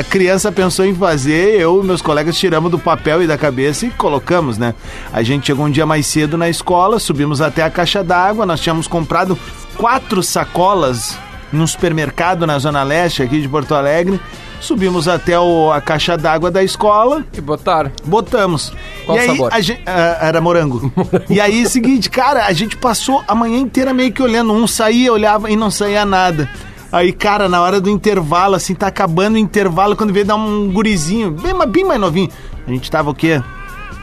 criança 0.10 0.50
pensou 0.50 0.86
em 0.86 0.96
fazer, 0.96 1.60
eu 1.60 1.84
e 1.84 1.86
meus 1.86 2.02
colegas 2.02 2.38
tiramos 2.38 2.72
do 2.72 2.80
papel 2.80 3.22
e 3.22 3.28
da 3.28 3.38
cabeça 3.38 3.86
e 3.86 3.90
colocamos, 3.90 4.58
né? 4.58 4.74
A 5.12 5.22
gente 5.24 5.48
chegou 5.48 5.66
um 5.66 5.72
dia 5.72 5.86
mais 5.86 6.08
cedo 6.08 6.38
na 6.38 6.48
escola, 6.48 7.00
subimos 7.00 7.42
até 7.42 7.64
a 7.64 7.70
caixa 7.70 8.02
d'água, 8.02 8.46
nós 8.46 8.62
tínhamos 8.62 8.88
comprado 8.88 9.38
quatro 9.82 10.22
sacolas 10.22 11.18
num 11.52 11.66
supermercado 11.66 12.46
na 12.46 12.60
Zona 12.60 12.84
Leste 12.84 13.24
aqui 13.24 13.42
de 13.42 13.50
Porto 13.50 13.74
Alegre. 13.74 14.22
Subimos 14.60 15.08
até 15.08 15.40
o, 15.40 15.72
a 15.72 15.82
caixa 15.82 16.16
d'água 16.16 16.52
da 16.52 16.64
escola. 16.64 17.26
E 17.36 17.42
botaram. 17.42 17.92
Botamos. 18.06 18.72
Qual 19.08 19.18
e 19.18 19.22
aí, 19.22 19.28
sabor? 19.28 19.52
gente- 19.60 19.82
ah, 19.88 20.20
era 20.22 20.40
morango. 20.40 20.94
e 21.28 21.42
aí, 21.42 21.68
seguinte, 21.68 22.12
cara, 22.12 22.46
a 22.46 22.54
gente 22.54 22.78
passou 22.78 23.24
a 23.28 23.34
manhã 23.34 23.58
inteira 23.58 23.92
meio 23.92 24.12
que 24.14 24.22
olhando. 24.22 24.54
Um 24.54 24.68
saía, 24.68 25.12
olhava 25.12 25.50
e 25.50 25.56
não 25.56 25.72
saía 25.72 26.06
nada. 26.06 26.48
Aí, 26.92 27.12
cara, 27.12 27.50
na 27.50 27.60
hora 27.60 27.82
do 27.82 27.90
intervalo, 27.90 28.54
assim, 28.54 28.76
tá 28.76 28.86
acabando 28.86 29.34
o 29.34 29.40
intervalo, 29.40 29.96
quando 29.96 30.14
veio 30.14 30.26
dar 30.28 30.36
um 30.36 30.72
gurizinho, 30.72 31.32
bem, 31.32 31.54
bem 31.70 31.84
mais 31.84 32.00
novinho. 32.00 32.30
A 32.68 32.70
gente 32.70 32.92
tava 32.92 33.10
o 33.10 33.16
quê? 33.16 33.42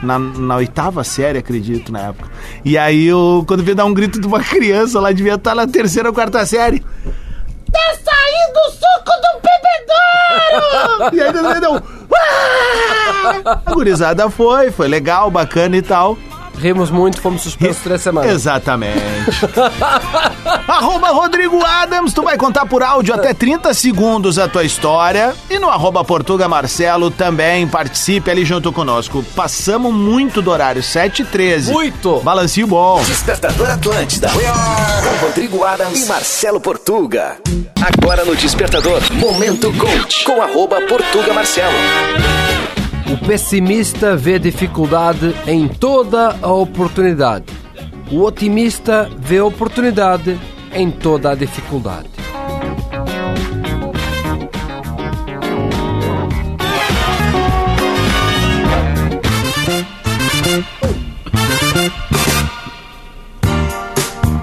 Na, 0.02 0.18
na 0.18 0.56
oitava 0.56 1.02
série, 1.02 1.38
acredito, 1.38 1.90
na 1.92 2.00
época. 2.00 2.30
E 2.64 2.78
aí, 2.78 3.06
eu, 3.06 3.44
quando 3.46 3.64
veio 3.64 3.76
dar 3.76 3.84
um 3.84 3.92
grito 3.94 4.20
de 4.20 4.26
uma 4.26 4.40
criança 4.42 5.00
lá, 5.00 5.10
devia 5.12 5.34
estar 5.34 5.54
na 5.54 5.66
terceira 5.66 6.08
ou 6.08 6.14
quarta 6.14 6.44
série. 6.46 6.80
Tá 6.80 7.94
saindo 7.94 8.58
o 8.66 8.70
suco 8.70 9.12
do 9.22 9.40
bebedouro! 11.02 11.14
e 11.16 11.20
aí, 11.20 11.60
deu... 11.60 11.82
"Ah!" 12.14 13.60
A 13.66 13.72
gurizada 13.72 14.30
foi, 14.30 14.70
foi 14.70 14.88
legal, 14.88 15.30
bacana 15.30 15.76
e 15.76 15.82
tal. 15.82 16.16
Rimos 16.58 16.90
muito, 16.90 17.20
fomos 17.20 17.42
suspensos 17.42 17.82
três 17.82 18.02
semanas. 18.02 18.30
Exatamente. 18.30 18.98
arroba 20.66 21.08
Rodrigo 21.08 21.64
Adams, 21.64 22.12
tu 22.12 22.22
vai 22.22 22.36
contar 22.36 22.66
por 22.66 22.82
áudio 22.82 23.14
até 23.14 23.32
30 23.32 23.72
segundos 23.74 24.38
a 24.38 24.48
tua 24.48 24.64
história. 24.64 25.34
E 25.48 25.58
no 25.58 25.68
arroba 25.68 26.04
Portuga 26.04 26.48
Marcelo 26.48 27.10
também 27.10 27.66
participe 27.66 28.30
ali 28.30 28.44
junto 28.44 28.72
conosco. 28.72 29.24
Passamos 29.34 29.92
muito 29.92 30.42
do 30.42 30.50
horário, 30.50 30.82
7 30.82 31.22
e 31.22 31.24
13 31.24 31.72
Muito! 31.72 32.20
Balancinho 32.20 32.66
bom. 32.66 33.02
Despertador 33.04 33.70
Atlântida. 33.70 34.28
Com 34.30 35.26
Rodrigo 35.26 35.64
Adams 35.64 36.02
e 36.02 36.06
Marcelo 36.06 36.60
Portuga. 36.60 37.36
Agora 37.80 38.24
no 38.24 38.36
Despertador, 38.36 39.00
Momento 39.12 39.72
Coach. 39.74 40.24
Com 40.24 40.42
arroba 40.42 40.80
Portuga 40.82 41.32
Marcelo. 41.32 41.74
O 43.10 43.16
pessimista 43.26 44.14
vê 44.14 44.38
dificuldade 44.38 45.34
em 45.46 45.66
toda 45.66 46.36
a 46.42 46.52
oportunidade. 46.52 47.46
O 48.12 48.22
otimista 48.22 49.08
vê 49.18 49.40
oportunidade 49.40 50.38
em 50.74 50.90
toda 50.90 51.30
a 51.30 51.34
dificuldade. 51.34 52.10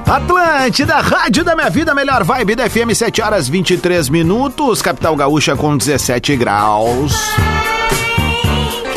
Atlântida, 0.08 0.96
Rádio 1.02 1.44
da 1.44 1.56
Minha 1.56 1.70
Vida, 1.70 1.94
melhor 1.94 2.24
vibe 2.24 2.56
da 2.56 2.68
FM, 2.68 2.96
7 2.96 3.22
horas 3.22 3.48
23 3.48 4.10
minutos, 4.10 4.82
capital 4.82 5.16
gaúcha 5.16 5.56
com 5.56 5.78
17 5.78 6.36
graus. 6.36 7.14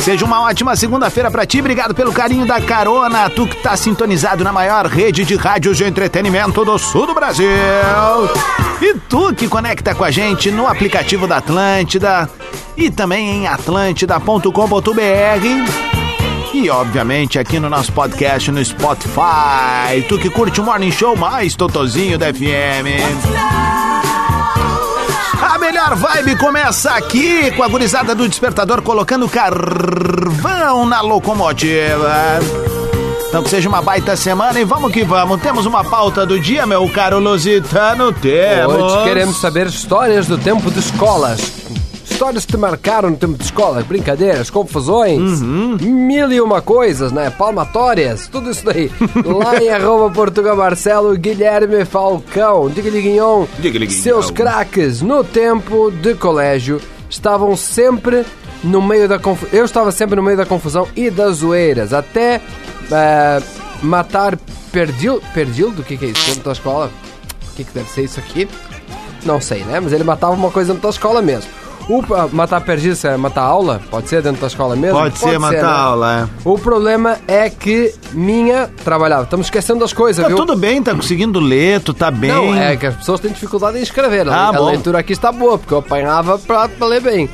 Seja 0.00 0.24
uma 0.24 0.42
ótima 0.42 0.74
segunda-feira 0.74 1.30
pra 1.30 1.44
ti, 1.44 1.60
obrigado 1.60 1.94
pelo 1.94 2.12
carinho 2.12 2.46
da 2.46 2.60
carona, 2.60 3.28
tu 3.28 3.46
que 3.46 3.56
tá 3.56 3.76
sintonizado 3.76 4.42
na 4.42 4.52
maior 4.52 4.86
rede 4.86 5.24
de 5.24 5.36
rádios 5.36 5.76
de 5.76 5.84
entretenimento 5.84 6.64
do 6.64 6.78
sul 6.78 7.06
do 7.06 7.14
Brasil. 7.14 7.48
E 8.80 8.94
tu 9.08 9.34
que 9.34 9.48
conecta 9.48 9.94
com 9.94 10.04
a 10.04 10.10
gente 10.10 10.50
no 10.50 10.66
aplicativo 10.66 11.26
da 11.26 11.38
Atlântida 11.38 12.30
e 12.76 12.90
também 12.90 13.42
em 13.42 13.46
atlântida.com.br. 13.48 16.48
E 16.54 16.70
obviamente 16.70 17.38
aqui 17.38 17.60
no 17.60 17.68
nosso 17.68 17.92
podcast 17.92 18.50
no 18.50 18.64
Spotify. 18.64 20.02
Tu 20.08 20.18
que 20.18 20.30
curte 20.30 20.60
o 20.60 20.64
Morning 20.64 20.90
Show 20.90 21.14
mais 21.16 21.54
totozinho 21.54 22.16
da 22.16 22.32
FM. 22.32 23.97
A 25.40 25.56
melhor 25.58 25.94
vibe 25.94 26.36
começa 26.36 26.90
aqui 26.90 27.50
com 27.52 27.62
a 27.62 27.68
gurizada 27.68 28.14
do 28.14 28.28
despertador 28.28 28.82
colocando 28.82 29.28
carvão 29.28 30.84
na 30.84 31.00
locomotiva. 31.00 32.40
Então 33.28 33.42
que 33.42 33.50
seja 33.50 33.68
uma 33.68 33.80
baita 33.80 34.16
semana 34.16 34.58
e 34.58 34.64
vamos 34.64 34.92
que 34.92 35.04
vamos. 35.04 35.40
Temos 35.40 35.64
uma 35.64 35.84
pauta 35.84 36.26
do 36.26 36.40
dia, 36.40 36.66
meu 36.66 36.88
caro 36.88 37.18
Lusitano. 37.18 38.12
Temos. 38.12 38.74
Hoje 38.74 39.04
queremos 39.04 39.40
saber 39.40 39.66
histórias 39.66 40.26
do 40.26 40.36
tempo 40.38 40.70
de 40.70 40.80
escolas. 40.80 41.57
Histórias 42.18 42.44
que 42.44 42.50
te 42.50 42.58
marcaram 42.58 43.10
no 43.10 43.16
tempo 43.16 43.38
de 43.38 43.44
escola, 43.44 43.80
brincadeiras, 43.82 44.50
confusões, 44.50 45.40
Uhum. 45.40 45.76
mil 45.80 46.32
e 46.32 46.40
uma 46.40 46.60
coisas, 46.60 47.12
né? 47.12 47.30
Palmatórias, 47.30 48.26
tudo 48.26 48.50
isso 48.50 48.64
daí. 48.64 48.90
Lá 49.24 49.56
em 49.62 49.68
arroba 49.68 50.12
Portuga 50.12 50.52
Marcelo, 50.52 51.16
Guilherme 51.16 51.84
Falcão, 51.84 52.68
diga-lhe 52.70 53.00
Guignon, 53.02 53.46
Guignon. 53.60 53.88
seus 53.90 54.32
craques 54.32 55.00
no 55.00 55.22
tempo 55.22 55.92
de 55.92 56.16
colégio 56.16 56.80
estavam 57.08 57.56
sempre 57.56 58.26
no 58.64 58.82
meio 58.82 59.08
da 59.08 59.20
confusão. 59.20 59.56
Eu 59.56 59.64
estava 59.64 59.92
sempre 59.92 60.16
no 60.16 60.22
meio 60.24 60.36
da 60.36 60.44
confusão 60.44 60.88
e 60.96 61.10
das 61.10 61.36
zoeiras, 61.36 61.92
até 61.92 62.40
eh, 62.90 63.42
matar 63.80 64.36
perdil, 64.72 65.22
perdildo, 65.32 65.82
o 65.82 65.84
que, 65.84 65.96
que 65.96 66.06
é 66.06 66.08
isso? 66.08 66.26
Dentro 66.26 66.42
da 66.46 66.52
escola? 66.52 66.90
O 67.52 67.54
que, 67.54 67.62
que 67.62 67.72
deve 67.72 67.88
ser 67.88 68.02
isso 68.02 68.18
aqui? 68.18 68.48
Não 69.24 69.40
sei, 69.40 69.62
né? 69.62 69.78
Mas 69.78 69.92
ele 69.92 70.02
matava 70.02 70.32
uma 70.32 70.50
coisa 70.50 70.72
dentro 70.72 70.88
da 70.88 70.92
escola 70.92 71.22
mesmo. 71.22 71.48
O 71.88 72.02
matar 72.32 72.62
isso 72.78 73.06
é 73.06 73.16
matar 73.16 73.42
aula? 73.42 73.80
Pode 73.90 74.10
ser 74.10 74.20
dentro 74.20 74.42
da 74.42 74.46
escola 74.46 74.76
mesmo? 74.76 74.98
Pode 74.98 75.18
ser 75.18 75.38
matar 75.38 75.62
né? 75.62 75.68
aula, 75.68 76.20
é. 76.20 76.48
O 76.48 76.58
problema 76.58 77.16
é 77.26 77.48
que 77.48 77.94
minha 78.12 78.68
trabalhava. 78.84 79.22
Estamos 79.22 79.46
esquecendo 79.46 79.80
das 79.80 79.94
coisas, 79.94 80.22
Tá 80.22 80.28
viu? 80.28 80.36
tudo 80.36 80.54
bem, 80.54 80.82
tá 80.82 80.94
conseguindo 80.94 81.40
ler, 81.40 81.80
tu 81.80 81.94
tá 81.94 82.10
bem. 82.10 82.30
Não, 82.30 82.54
é 82.54 82.76
que 82.76 82.84
as 82.84 82.94
pessoas 82.94 83.20
têm 83.20 83.32
dificuldade 83.32 83.78
em 83.78 83.82
escrever. 83.82 84.28
Ah, 84.28 84.48
a 84.48 84.52
bom. 84.52 84.66
leitura 84.66 84.98
aqui 84.98 85.14
está 85.14 85.32
boa, 85.32 85.56
porque 85.56 85.72
eu 85.72 85.78
apanhava 85.78 86.38
pra, 86.38 86.68
pra 86.68 86.86
ler 86.86 87.00
bem. 87.00 87.30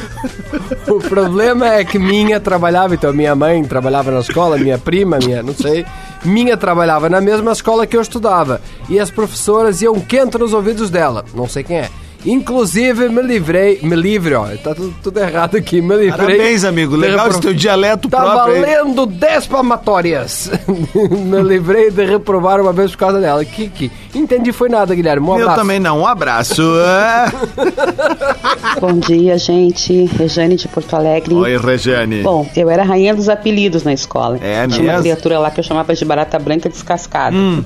o 0.88 0.98
problema 1.00 1.74
é 1.74 1.84
que 1.84 1.98
minha 1.98 2.40
trabalhava, 2.40 2.94
então 2.94 3.12
minha 3.12 3.34
mãe 3.34 3.62
trabalhava 3.64 4.10
na 4.10 4.20
escola, 4.20 4.56
minha 4.56 4.78
prima, 4.78 5.18
minha, 5.18 5.42
não 5.42 5.52
sei. 5.54 5.84
Minha 6.24 6.56
trabalhava 6.56 7.10
na 7.10 7.20
mesma 7.20 7.52
escola 7.52 7.86
que 7.86 7.96
eu 7.96 8.00
estudava. 8.00 8.62
E 8.88 8.98
as 8.98 9.10
professoras 9.10 9.82
iam 9.82 10.00
quente 10.00 10.38
nos 10.38 10.54
ouvidos 10.54 10.88
dela. 10.88 11.22
Não 11.34 11.46
sei 11.46 11.62
quem 11.62 11.80
é. 11.80 11.90
Inclusive, 12.26 13.08
me 13.08 13.22
livrei, 13.22 13.78
me 13.82 13.94
livre, 13.94 14.34
ó, 14.34 14.46
tá 14.62 14.74
tudo, 14.74 14.94
tudo 15.02 15.18
errado 15.20 15.56
aqui, 15.56 15.80
me 15.80 15.94
livrei. 15.96 16.10
Parabéns, 16.36 16.64
amigo. 16.64 16.96
Legal 16.96 17.16
repro- 17.18 17.30
esse 17.32 17.40
teu 17.40 17.54
dialeto 17.54 18.08
Tá 18.08 18.20
próprio. 18.20 18.54
aí. 18.56 18.60
valendo 18.60 19.06
10 19.06 19.46
palmatórias. 19.46 20.50
me 20.66 21.42
livrei 21.42 21.90
de 21.90 22.04
reprovar 22.04 22.60
uma 22.60 22.72
vez 22.72 22.90
por 22.90 22.98
causa 22.98 23.20
dela. 23.20 23.44
Que, 23.44 23.68
que 23.68 23.90
entendi 24.14 24.50
foi 24.52 24.68
nada, 24.68 24.94
Guilherme. 24.94 25.26
Um 25.26 25.30
Eu 25.36 25.42
abraço. 25.42 25.60
também 25.60 25.78
não. 25.78 26.00
Um 26.00 26.06
abraço. 26.06 26.62
É. 26.98 28.80
Bom 28.80 28.92
dia, 28.98 29.38
gente. 29.38 30.04
Rejane 30.18 30.56
de 30.56 30.68
Porto 30.68 30.94
Alegre. 30.94 31.34
Oi, 31.34 31.56
Regiane. 31.56 32.22
Bom, 32.22 32.48
eu 32.56 32.68
era 32.70 32.82
rainha 32.82 33.14
dos 33.14 33.28
apelidos 33.28 33.82
na 33.84 33.92
escola. 33.92 34.38
É 34.42 34.66
Tinha 34.66 34.80
mesmo? 34.82 34.90
uma 34.90 35.00
criatura 35.00 35.38
lá 35.38 35.50
que 35.50 35.60
eu 35.60 35.64
chamava 35.64 35.94
de 35.94 36.04
barata 36.04 36.38
branca 36.38 36.68
descascada. 36.68 37.36
Hum. 37.36 37.62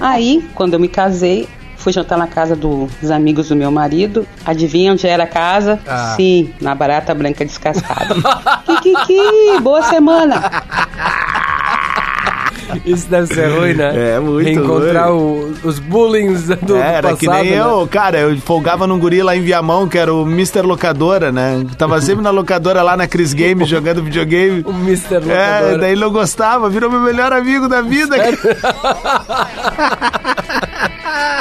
Aí, 0.00 0.44
quando 0.54 0.74
eu 0.74 0.80
me 0.80 0.88
casei, 0.88 1.48
fui 1.86 1.92
jantar 1.92 2.18
na 2.18 2.26
casa 2.26 2.56
dos 2.56 3.12
amigos 3.12 3.48
do 3.48 3.54
meu 3.54 3.70
marido. 3.70 4.26
Adivinha 4.44 4.90
onde 4.92 5.06
era 5.06 5.22
a 5.22 5.26
casa? 5.26 5.78
Ah. 5.86 6.14
Sim, 6.16 6.52
na 6.60 6.74
barata 6.74 7.14
branca 7.14 7.44
descascada. 7.44 8.12
Kikiki, 8.66 9.60
boa 9.62 9.80
semana. 9.84 10.50
Isso 12.84 13.08
deve 13.08 13.32
ser 13.32 13.46
ruim, 13.56 13.74
né? 13.74 14.14
É, 14.14 14.18
muito 14.18 14.44
Reencontrar 14.44 15.12
o- 15.12 15.54
os 15.62 15.78
bullings 15.78 16.42
do, 16.62 16.76
É, 16.76 16.94
era 16.96 17.10
do 17.12 17.16
que 17.16 17.26
passado, 17.26 17.42
nem 17.44 17.52
né? 17.52 17.60
eu, 17.60 17.88
cara, 17.90 18.18
eu 18.18 18.36
folgava 18.40 18.86
num 18.86 18.98
guri 18.98 19.22
lá 19.22 19.36
em 19.36 19.40
Viamão, 19.42 19.88
que 19.88 19.96
era 19.96 20.12
o 20.12 20.22
Mr. 20.22 20.62
Locadora, 20.62 21.30
né? 21.32 21.64
Tava 21.78 22.00
sempre 22.02 22.22
na 22.24 22.30
locadora 22.30 22.82
lá 22.82 22.96
na 22.96 23.06
Cris 23.06 23.32
Game, 23.32 23.64
jogando 23.64 24.02
videogame. 24.02 24.62
O 24.66 24.70
Mr. 24.72 25.14
É, 25.14 25.18
Locadora. 25.20 25.78
daí 25.78 25.92
ele 25.92 26.00
não 26.00 26.10
gostava, 26.10 26.68
virou 26.68 26.90
meu 26.90 27.00
melhor 27.00 27.32
amigo 27.32 27.68
da 27.68 27.80
vida. 27.80 28.16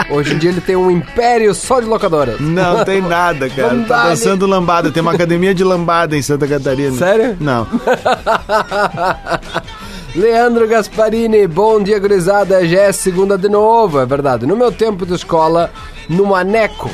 Hoje 0.10 0.34
em 0.34 0.38
dia 0.38 0.52
ele 0.52 0.62
tem 0.62 0.76
um 0.76 0.92
império 0.92 1.54
só 1.54 1.80
de 1.80 1.88
locadoras. 1.88 2.40
Não 2.40 2.86
tem 2.86 3.02
nada, 3.02 3.50
cara. 3.50 3.84
Tá 3.88 4.10
dançando 4.10 4.46
lambada. 4.46 4.92
Tem 4.92 5.02
uma 5.02 5.14
academia 5.14 5.54
de 5.54 5.64
lambada 5.64 6.16
em 6.16 6.22
Santa 6.22 6.48
Catarina. 6.48 6.96
Sério? 6.96 7.36
Não. 7.40 7.68
Leandro 10.16 10.68
Gasparini, 10.68 11.46
bom 11.46 11.82
dia, 11.82 12.00
gurizada. 12.00 12.66
Já 12.66 12.84
é 12.84 12.92
segunda 12.92 13.38
de 13.38 13.50
novo, 13.50 14.00
é 14.00 14.06
verdade. 14.06 14.46
No 14.46 14.56
meu 14.56 14.72
tempo 14.72 15.06
de 15.06 15.14
escola, 15.14 15.72
no 16.08 16.28
Maneco, 16.28 16.90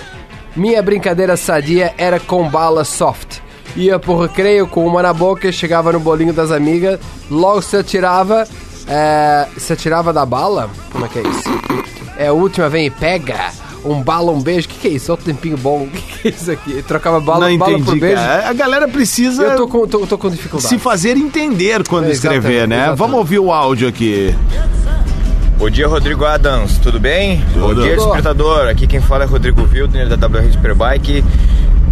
minha 0.56 0.82
brincadeira 0.82 1.38
sadia 1.38 1.94
era 1.98 2.20
com 2.20 2.50
bala 2.50 2.84
soft. 2.84 3.40
Ia 3.76 4.00
pro 4.00 4.20
recreio 4.20 4.68
com 4.68 4.86
uma 4.86 5.04
na 5.04 5.14
boca 5.14 5.48
e 5.48 5.54
chegava 5.54 5.92
no 5.92 6.00
bolinho 6.00 6.34
das 6.34 6.52
amigas, 6.52 7.00
logo 7.30 7.62
se 7.62 7.78
atirava. 7.78 8.46
É, 8.88 9.48
se 9.58 9.72
atirava 9.72 10.12
da 10.12 10.26
bala? 10.26 10.70
Como 10.92 11.06
é 11.06 11.08
que 11.08 11.20
é 11.20 11.22
isso? 11.22 12.01
É 12.22 12.28
a 12.28 12.34
última, 12.34 12.70
vem 12.70 12.86
e 12.86 12.90
pega. 12.92 13.50
Um 13.84 14.02
bala, 14.04 14.32
um 14.32 14.40
beijo. 14.40 14.68
O 14.68 14.70
que, 14.70 14.78
que 14.78 14.88
é 14.88 14.92
isso? 14.92 15.12
Outro 15.12 15.26
tempinho 15.26 15.58
bom. 15.58 15.86
O 15.86 15.88
que, 15.90 16.02
que 16.02 16.28
é 16.28 16.32
isso 16.32 16.52
aqui? 16.52 16.84
Trocava 16.84 17.20
bala, 17.20 17.50
não 17.50 17.58
bala 17.58 17.80
por 17.80 17.98
beijo. 17.98 18.16
cara. 18.16 18.48
A 18.48 18.54
galera 18.54 18.88
precisa 18.88 19.42
Eu 19.44 19.56
tô 19.58 19.68
com, 19.68 19.88
tô, 19.88 20.06
tô 20.06 20.18
com 20.20 20.30
dificuldade. 20.30 20.70
se 20.70 20.78
fazer 20.78 21.18
entender 21.18 21.82
quando 21.88 22.06
É, 22.06 22.12
escrever, 22.12 22.38
exatamente, 22.38 22.68
né? 22.70 22.76
exatamente. 22.76 22.98
Vamos 23.00 23.18
ouvir 23.18 23.40
o 23.40 23.52
áudio 23.52 23.88
aqui. 23.88 24.36
Bom 25.58 25.70
dia, 25.70 25.88
Rodrigo 25.88 26.26
Adams, 26.26 26.78
tudo 26.80 27.00
bem? 27.00 27.44
Tudo. 27.54 27.76
Bom 27.76 27.82
dia, 27.82 27.96
despertador. 27.96 28.68
Aqui 28.68 28.86
quem 28.88 29.00
fala 29.02 29.24
é 29.24 29.28
Rodrigo 29.28 29.62
Wildner, 29.64 30.08
da 30.16 30.28
WR 30.28 30.52
Superbike. 30.52 31.24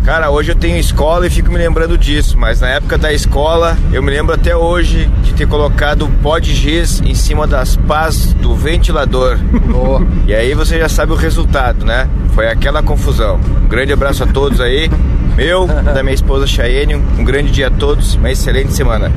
Cara, 0.09 0.31
hoje 0.31 0.51
eu 0.51 0.55
tenho 0.55 0.75
escola 0.75 1.27
e 1.27 1.29
fico 1.29 1.51
me 1.51 1.57
lembrando 1.59 1.95
disso, 1.95 2.35
mas 2.35 2.61
na 2.61 2.67
época 2.67 2.97
da 2.97 3.13
escola, 3.13 3.77
eu 3.93 4.01
me 4.01 4.09
lembro 4.09 4.33
até 4.33 4.55
hoje 4.55 5.05
de 5.21 5.35
ter 5.35 5.47
colocado 5.47 6.05
o 6.05 6.09
pó 6.09 6.39
de 6.39 6.51
giz 6.55 6.99
em 7.01 7.13
cima 7.13 7.45
das 7.45 7.75
pás 7.75 8.33
do 8.33 8.55
ventilador. 8.55 9.37
Boa. 9.71 10.01
E 10.25 10.33
aí 10.33 10.55
você 10.55 10.79
já 10.79 10.89
sabe 10.89 11.11
o 11.11 11.15
resultado, 11.15 11.85
né? 11.85 12.09
Foi 12.33 12.47
aquela 12.47 12.81
confusão. 12.81 13.39
Um 13.63 13.67
grande 13.67 13.93
abraço 13.93 14.23
a 14.23 14.25
todos 14.25 14.59
aí. 14.59 14.89
Meu, 15.35 15.67
da 15.67 16.01
minha 16.01 16.15
esposa 16.15 16.47
Chayenne, 16.47 16.95
um 16.95 17.23
grande 17.23 17.51
dia 17.51 17.67
a 17.67 17.71
todos, 17.71 18.15
uma 18.15 18.31
excelente 18.31 18.73
semana. 18.73 19.11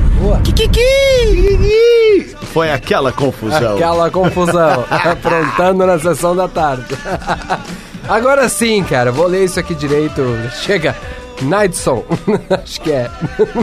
Foi 2.52 2.70
aquela 2.70 3.10
confusão. 3.10 3.76
Aquela 3.76 4.10
confusão, 4.10 4.84
aprontando 4.92 5.86
na 5.86 5.98
sessão 5.98 6.36
da 6.36 6.46
tarde. 6.48 6.84
Agora 8.08 8.48
sim, 8.48 8.82
cara, 8.82 9.12
vou 9.12 9.26
ler 9.26 9.44
isso 9.44 9.58
aqui 9.60 9.74
direito. 9.74 10.22
Chega, 10.62 10.94
Nigel, 11.40 12.04
acho 12.50 12.80
que 12.80 12.92
é. 12.92 13.10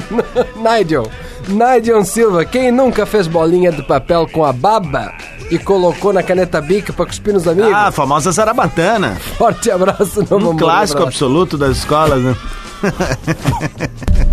Nigel, 0.56 1.10
Nigel 1.48 2.04
Silva, 2.04 2.46
quem 2.46 2.72
nunca 2.72 3.06
fez 3.06 3.28
bolinha 3.28 3.72
de 3.72 3.84
papel 3.84 4.28
com 4.32 4.44
a 4.44 4.54
baba 4.54 5.14
e 5.50 5.58
colocou 5.58 6.14
na 6.14 6.24
caneta 6.24 6.62
bica 6.62 6.94
pra 6.94 7.06
cuspir 7.06 7.34
nos 7.34 7.48
amigos? 7.48 7.74
Ah, 7.74 7.88
a 7.88 7.92
famosa 7.92 8.32
Zarabatana. 8.32 9.16
Forte 9.38 9.72
abraço, 9.72 10.26
não 10.30 10.52
Um 10.52 10.58
clássico 10.58 11.04
absoluto 11.04 11.58
das 11.58 11.78
escolas, 11.78 12.22
né? 12.22 12.36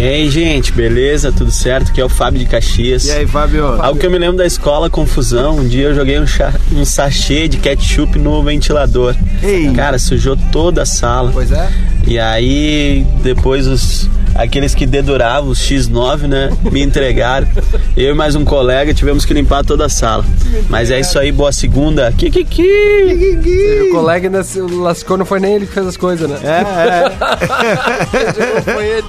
E 0.00 0.02
aí, 0.02 0.30
gente, 0.30 0.72
beleza? 0.72 1.30
Tudo 1.30 1.50
certo? 1.50 1.90
Aqui 1.90 2.00
é 2.00 2.04
o 2.04 2.08
Fábio 2.08 2.40
de 2.40 2.46
Caxias. 2.46 3.04
E 3.04 3.10
aí, 3.10 3.26
Fábio? 3.26 3.66
Algo 3.82 4.00
que 4.00 4.06
eu 4.06 4.10
me 4.10 4.18
lembro 4.18 4.38
da 4.38 4.46
escola, 4.46 4.88
confusão. 4.88 5.58
Um 5.58 5.68
dia 5.68 5.88
eu 5.88 5.94
joguei 5.94 6.18
um, 6.18 6.24
um 6.72 6.86
sachê 6.86 7.46
de 7.46 7.58
ketchup 7.58 8.18
no 8.18 8.42
ventilador. 8.42 9.14
Ei. 9.42 9.70
Cara, 9.74 9.98
sujou 9.98 10.38
toda 10.50 10.84
a 10.84 10.86
sala. 10.86 11.30
Pois 11.30 11.52
é. 11.52 11.68
E 12.06 12.18
aí, 12.18 13.06
depois 13.22 13.66
os 13.66 14.08
aqueles 14.34 14.74
que 14.74 14.86
deduravam, 14.86 15.50
os 15.50 15.58
X9, 15.60 16.22
né, 16.22 16.50
me 16.70 16.82
entregaram. 16.82 17.46
Eu 17.96 18.10
e 18.12 18.14
mais 18.14 18.34
um 18.34 18.44
colega 18.44 18.92
tivemos 18.94 19.24
que 19.24 19.34
limpar 19.34 19.64
toda 19.64 19.86
a 19.86 19.88
sala. 19.88 20.24
Mas 20.68 20.90
é 20.90 21.00
isso 21.00 21.18
aí, 21.18 21.30
boa 21.32 21.52
segunda. 21.52 22.12
Kikiki! 22.12 23.88
O 23.88 23.94
colega 23.94 24.28
ainda 24.28 24.42
se 24.42 24.60
lascou, 24.60 25.16
não 25.16 25.24
foi 25.24 25.40
nem 25.40 25.54
ele 25.54 25.66
que 25.66 25.72
fez 25.72 25.86
as 25.86 25.96
coisas, 25.96 26.28
né? 26.28 26.38
É, 26.42 26.60
é. 26.88 28.56
Não 28.56 28.62
foi 28.74 28.86
ele. 28.86 29.06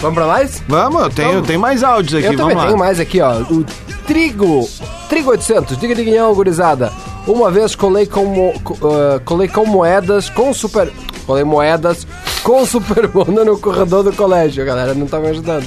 Vamos 0.00 0.14
pra 0.16 0.26
mais? 0.26 0.62
Vamos, 0.68 1.02
eu 1.02 1.10
tenho, 1.10 1.42
tenho 1.42 1.60
mais 1.60 1.82
áudios 1.84 2.14
aqui, 2.24 2.34
Eu 2.34 2.36
também 2.36 2.56
tenho 2.56 2.76
mais 2.76 2.98
aqui, 2.98 3.20
ó. 3.20 3.40
O 3.42 3.64
Trigo. 4.06 4.68
Trigo 5.08 5.30
800. 5.30 5.76
Diga, 5.78 5.94
diguinhão, 5.94 6.34
gurizada. 6.34 6.90
Uma 7.26 7.50
vez 7.52 7.76
colei 7.76 8.04
com, 8.06 8.24
mo- 8.24 8.54
ah, 8.82 9.20
colei 9.24 9.46
com 9.46 9.64
moedas 9.64 10.28
com 10.28 10.52
super... 10.52 10.90
Colei 11.24 11.44
moedas 11.44 12.04
com 12.42 12.66
super 12.66 13.06
bunda 13.08 13.44
no 13.44 13.58
corredor 13.58 14.02
do 14.02 14.12
colégio. 14.12 14.62
A 14.62 14.66
galera 14.66 14.94
não 14.94 15.06
tá 15.06 15.18
me 15.18 15.28
ajudando. 15.28 15.64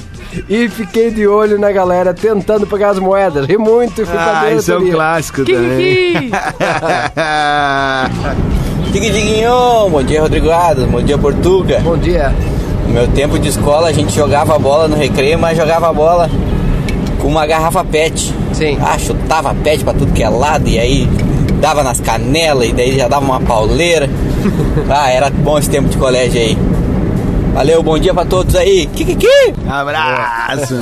E 0.48 0.68
fiquei 0.68 1.10
de 1.10 1.26
olho 1.26 1.58
na 1.58 1.72
galera 1.72 2.12
tentando 2.12 2.66
pegar 2.66 2.90
as 2.90 2.98
moedas. 2.98 3.46
Ri 3.46 3.56
muito 3.56 4.02
e 4.02 4.04
fui 4.06 4.16
Ah, 4.18 4.50
isso 4.52 4.72
é 4.72 4.78
um 4.78 4.90
clássico 4.90 5.44
Kikiki. 5.44 6.30
também. 6.30 6.30
Diga, 8.92 9.10
Diguinho, 9.12 9.88
bom 9.90 10.02
dia 10.02 10.20
Rodrigo 10.20 10.50
Adams, 10.50 10.90
bom 10.90 11.02
dia 11.02 11.16
Portuga. 11.18 11.80
Bom 11.80 11.96
dia. 11.96 12.34
No 12.86 12.92
meu 12.92 13.08
tempo 13.08 13.38
de 13.38 13.48
escola 13.48 13.88
a 13.88 13.92
gente 13.92 14.14
jogava 14.14 14.58
bola 14.58 14.86
no 14.88 14.96
recreio, 14.96 15.38
mas 15.38 15.56
jogava 15.56 15.92
bola 15.92 16.30
com 17.20 17.28
uma 17.28 17.46
garrafa 17.46 17.82
pet. 17.84 18.32
Sim. 18.52 18.78
Ah, 18.80 18.98
chutava 18.98 19.54
pet 19.54 19.82
pra 19.84 19.92
tudo 19.94 20.12
que 20.12 20.22
é 20.22 20.28
lado 20.28 20.68
e 20.68 20.78
aí 20.78 21.08
dava 21.66 21.82
nas 21.82 21.98
canelas 21.98 22.68
e 22.68 22.72
daí 22.72 22.96
já 22.96 23.08
dava 23.08 23.24
uma 23.24 23.40
pauleira. 23.40 24.08
ah, 24.88 25.10
era 25.10 25.28
bom 25.30 25.58
esse 25.58 25.68
tempo 25.68 25.88
de 25.88 25.98
colégio 25.98 26.40
aí. 26.40 26.56
Valeu, 27.52 27.82
bom 27.82 27.98
dia 27.98 28.14
pra 28.14 28.24
todos 28.24 28.54
aí. 28.54 28.86
Kikiki! 28.86 29.26
Abraço. 29.68 30.80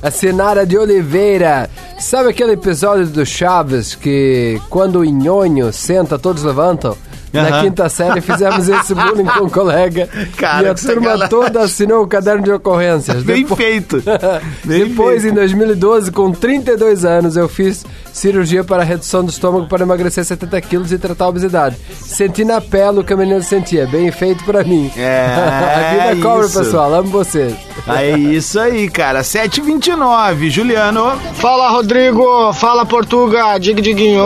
A 0.00 0.10
Sinara 0.10 0.64
de 0.64 0.78
Oliveira. 0.78 1.68
Sabe 1.98 2.30
aquele 2.30 2.52
episódio 2.52 3.06
do 3.08 3.26
Chaves 3.26 3.94
que 3.94 4.58
quando 4.70 5.00
o 5.00 5.04
Nhonho 5.04 5.70
senta, 5.70 6.18
todos 6.18 6.42
levantam? 6.42 6.96
Na 7.42 7.60
quinta 7.60 7.88
série 7.88 8.20
fizemos 8.20 8.68
esse 8.68 8.94
bullying 8.94 9.24
com 9.24 9.44
um 9.44 9.48
colega 9.50 10.08
Cara, 10.36 10.68
e 10.68 10.70
a 10.70 10.74
turma 10.74 11.02
sacanagem. 11.10 11.28
toda 11.28 11.60
assinou 11.62 12.02
o 12.02 12.06
caderno 12.06 12.42
de 12.42 12.52
ocorrências. 12.52 13.22
Bem 13.22 13.42
Depo- 13.42 13.56
feito. 13.56 14.02
Bem 14.64 14.88
Depois, 14.88 15.22
feito. 15.22 15.32
em 15.32 15.36
2012, 15.36 16.10
com 16.12 16.30
32 16.32 17.04
anos, 17.04 17.36
eu 17.36 17.48
fiz 17.48 17.84
cirurgia 18.12 18.62
para 18.64 18.82
redução 18.84 19.24
do 19.24 19.30
estômago 19.30 19.66
para 19.66 19.82
emagrecer 19.82 20.24
70 20.24 20.60
quilos 20.62 20.92
e 20.92 20.98
tratar 20.98 21.24
a 21.24 21.28
obesidade. 21.28 21.76
Senti 22.00 22.44
na 22.44 22.60
pele 22.60 23.00
o 23.00 23.04
que 23.04 23.12
a 23.12 23.16
menina 23.16 23.40
sentia. 23.42 23.86
Bem 23.86 24.10
feito 24.12 24.44
pra 24.44 24.62
mim. 24.62 24.90
É, 24.96 25.26
a 26.06 26.12
vida 26.12 26.22
cobra, 26.22 26.46
isso. 26.46 26.58
pessoal. 26.58 26.94
Amo 26.94 27.08
vocês. 27.08 27.54
É 27.86 28.16
isso 28.16 28.58
aí, 28.58 28.88
cara. 28.88 29.20
7h29, 29.20 30.48
Juliano. 30.48 31.12
Fala 31.34 31.68
Rodrigo, 31.68 32.52
fala 32.54 32.86
Portuga, 32.86 33.58
dig 33.58 33.80
diguinho. 33.80 34.22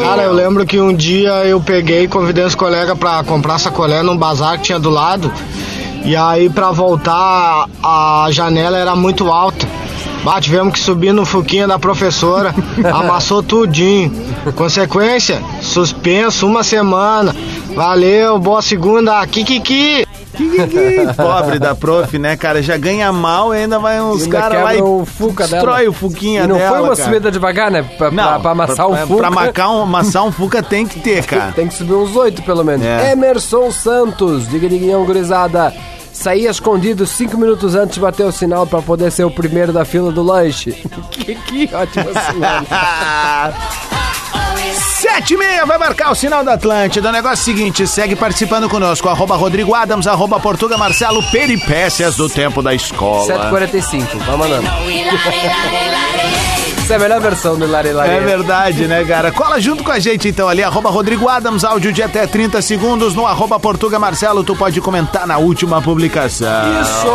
Cara, 0.00 0.22
eu 0.24 0.32
lembro 0.32 0.66
que 0.66 0.80
um 0.80 0.92
dia 0.92 1.44
eu 1.44 1.60
peguei 1.60 2.04
e 2.04 2.08
convidei 2.08 2.44
os 2.44 2.56
colegas 2.56 2.98
pra 2.98 3.22
comprar 3.22 3.58
sacolé 3.58 4.02
num 4.02 4.16
bazar 4.16 4.56
que 4.58 4.64
tinha 4.64 4.80
do 4.80 4.90
lado. 4.90 5.32
E 6.04 6.16
aí 6.16 6.48
pra 6.50 6.70
voltar 6.72 7.68
a 7.82 8.26
janela 8.30 8.76
era 8.76 8.96
muito 8.96 9.30
alta. 9.30 9.66
Bah, 10.24 10.40
tivemos 10.40 10.72
que 10.72 10.80
subir 10.80 11.12
no 11.12 11.24
fuquinho 11.24 11.68
da 11.68 11.78
professora, 11.78 12.52
amassou 12.92 13.44
tudinho. 13.44 14.10
Consequência, 14.56 15.40
suspenso 15.60 16.48
uma 16.48 16.64
semana. 16.64 17.34
Valeu, 17.76 18.36
boa 18.38 18.60
segunda, 18.60 19.24
kikiki. 19.26 20.05
Pobre 21.16 21.58
da 21.58 21.74
prof, 21.74 22.18
né, 22.18 22.36
cara? 22.36 22.62
Já 22.62 22.76
ganha 22.76 23.12
mal 23.12 23.54
e 23.54 23.58
ainda 23.58 23.78
vai 23.78 24.00
uns 24.00 24.26
caras 24.26 24.62
lá 24.62 24.74
e 24.74 24.82
o 24.82 25.04
fuca 25.04 25.46
dela. 25.46 25.62
destrói 25.62 25.88
o 25.88 25.92
fuquinha 25.92 26.44
E 26.44 26.46
não 26.46 26.56
dela, 26.56 26.70
foi 26.70 26.80
uma 26.80 26.96
cara. 26.96 27.08
subida 27.08 27.30
devagar, 27.30 27.70
né? 27.70 27.82
Pra, 27.96 28.10
pra, 28.10 28.38
pra 28.38 28.50
amassar 28.50 28.76
pra, 28.76 28.88
um 28.88 28.96
fuca. 29.06 29.16
Pra 29.16 29.28
amacar 29.28 29.70
um, 29.70 29.82
amassar 29.82 30.24
um 30.24 30.32
fuca 30.32 30.62
tem 30.62 30.86
que 30.86 31.00
ter, 31.00 31.24
cara. 31.26 31.52
Tem 31.52 31.66
que 31.68 31.74
subir 31.74 31.94
uns 31.94 32.14
oito, 32.16 32.42
pelo 32.42 32.64
menos. 32.64 32.84
É. 32.84 33.12
Emerson 33.12 33.70
Santos, 33.70 34.48
diga 34.48 34.68
diguinhão, 34.68 35.04
gurizada. 35.04 35.72
Saí 36.12 36.46
escondido 36.46 37.06
cinco 37.06 37.36
minutos 37.36 37.74
antes 37.74 37.96
de 37.96 38.00
bater 38.00 38.24
o 38.24 38.32
sinal 38.32 38.66
pra 38.66 38.80
poder 38.80 39.10
ser 39.12 39.24
o 39.24 39.30
primeiro 39.30 39.70
da 39.72 39.84
fila 39.84 40.10
do 40.10 40.22
lanche. 40.22 40.72
que, 41.10 41.34
que 41.34 41.74
ótimo 41.74 42.06
sinal. 42.32 42.62
Sete 45.08 45.34
e 45.34 45.36
meia 45.36 45.64
vai 45.64 45.78
marcar 45.78 46.10
o 46.10 46.16
sinal 46.16 46.42
da 46.42 46.54
Atlântida. 46.54 47.08
O 47.08 47.12
negócio 47.12 47.38
é 47.38 47.42
o 47.52 47.56
seguinte, 47.56 47.86
segue 47.86 48.16
participando 48.16 48.68
conosco. 48.68 49.08
Arroba 49.08 49.36
Rodrigo 49.36 49.72
Adams, 49.72 50.08
arroba 50.08 50.40
Portuga 50.40 50.76
Marcelo, 50.76 51.22
peripécias 51.30 52.16
do 52.16 52.28
tempo 52.28 52.60
da 52.60 52.74
escola. 52.74 53.24
7h45, 53.32 54.18
vai 54.18 54.36
mandando. 54.36 54.68
Essa 56.76 56.92
é 56.92 56.96
a 56.96 56.98
melhor 56.98 57.20
versão 57.20 57.56
do 57.56 57.70
Lare 57.70 57.92
Lare. 57.92 58.10
É 58.10 58.20
verdade, 58.20 58.88
né, 58.88 59.04
cara? 59.04 59.30
Cola 59.30 59.60
junto 59.60 59.84
com 59.84 59.92
a 59.92 60.00
gente 60.00 60.26
então 60.26 60.48
ali, 60.48 60.64
arroba 60.64 60.90
Rodrigo 60.90 61.28
Adams, 61.28 61.62
áudio 61.62 61.92
de 61.92 62.02
até 62.02 62.26
30 62.26 62.60
segundos 62.60 63.14
no 63.14 63.28
arroba 63.28 63.60
Portuga 63.60 64.00
Marcelo, 64.00 64.42
tu 64.42 64.56
pode 64.56 64.80
comentar 64.80 65.24
na 65.24 65.38
última 65.38 65.80
publicação. 65.80 66.48
Isso! 66.82 67.06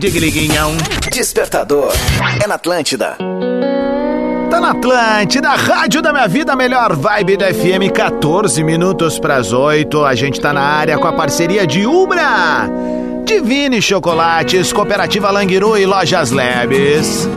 Digliguinhão. 0.00 0.74
Despertador. 1.12 1.92
É 2.42 2.46
na 2.46 2.54
Atlântida. 2.54 3.18
Tá 4.48 4.58
na 4.58 4.70
Atlântida, 4.70 5.50
rádio 5.50 6.00
da 6.00 6.10
minha 6.10 6.26
vida, 6.26 6.56
melhor 6.56 6.96
vibe 6.96 7.36
da 7.36 7.52
FM, 7.52 7.92
14 7.94 8.64
minutos 8.64 9.18
pras 9.18 9.52
8. 9.52 10.02
A 10.02 10.14
gente 10.14 10.40
tá 10.40 10.54
na 10.54 10.62
área 10.62 10.96
com 10.96 11.06
a 11.06 11.12
parceria 11.12 11.66
de 11.66 11.86
Ubra, 11.86 12.66
Divine 13.26 13.82
Chocolates, 13.82 14.72
Cooperativa 14.72 15.30
Languiru 15.30 15.76
e 15.76 15.84
Lojas 15.84 16.30
Lebes. 16.30 17.28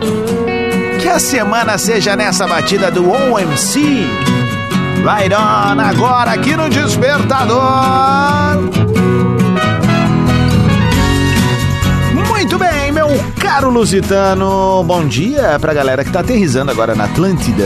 Que 1.01 1.09
a 1.09 1.19
semana 1.19 1.77
seja 1.77 2.15
nessa 2.15 2.47
batida 2.47 2.89
do 2.89 3.11
OMC. 3.11 4.07
Right 5.03 5.35
on, 5.35 5.81
agora 5.81 6.31
aqui 6.31 6.55
no 6.55 6.69
Despertador. 6.69 8.92
Caro 13.53 13.69
Lusitano. 13.69 14.83
Bom 14.83 15.07
dia 15.07 15.59
pra 15.59 15.75
galera 15.75 16.03
que 16.03 16.11
tá 16.11 16.21
aterrizando 16.21 16.71
agora 16.71 16.95
na 16.95 17.03
Atlântida. 17.03 17.63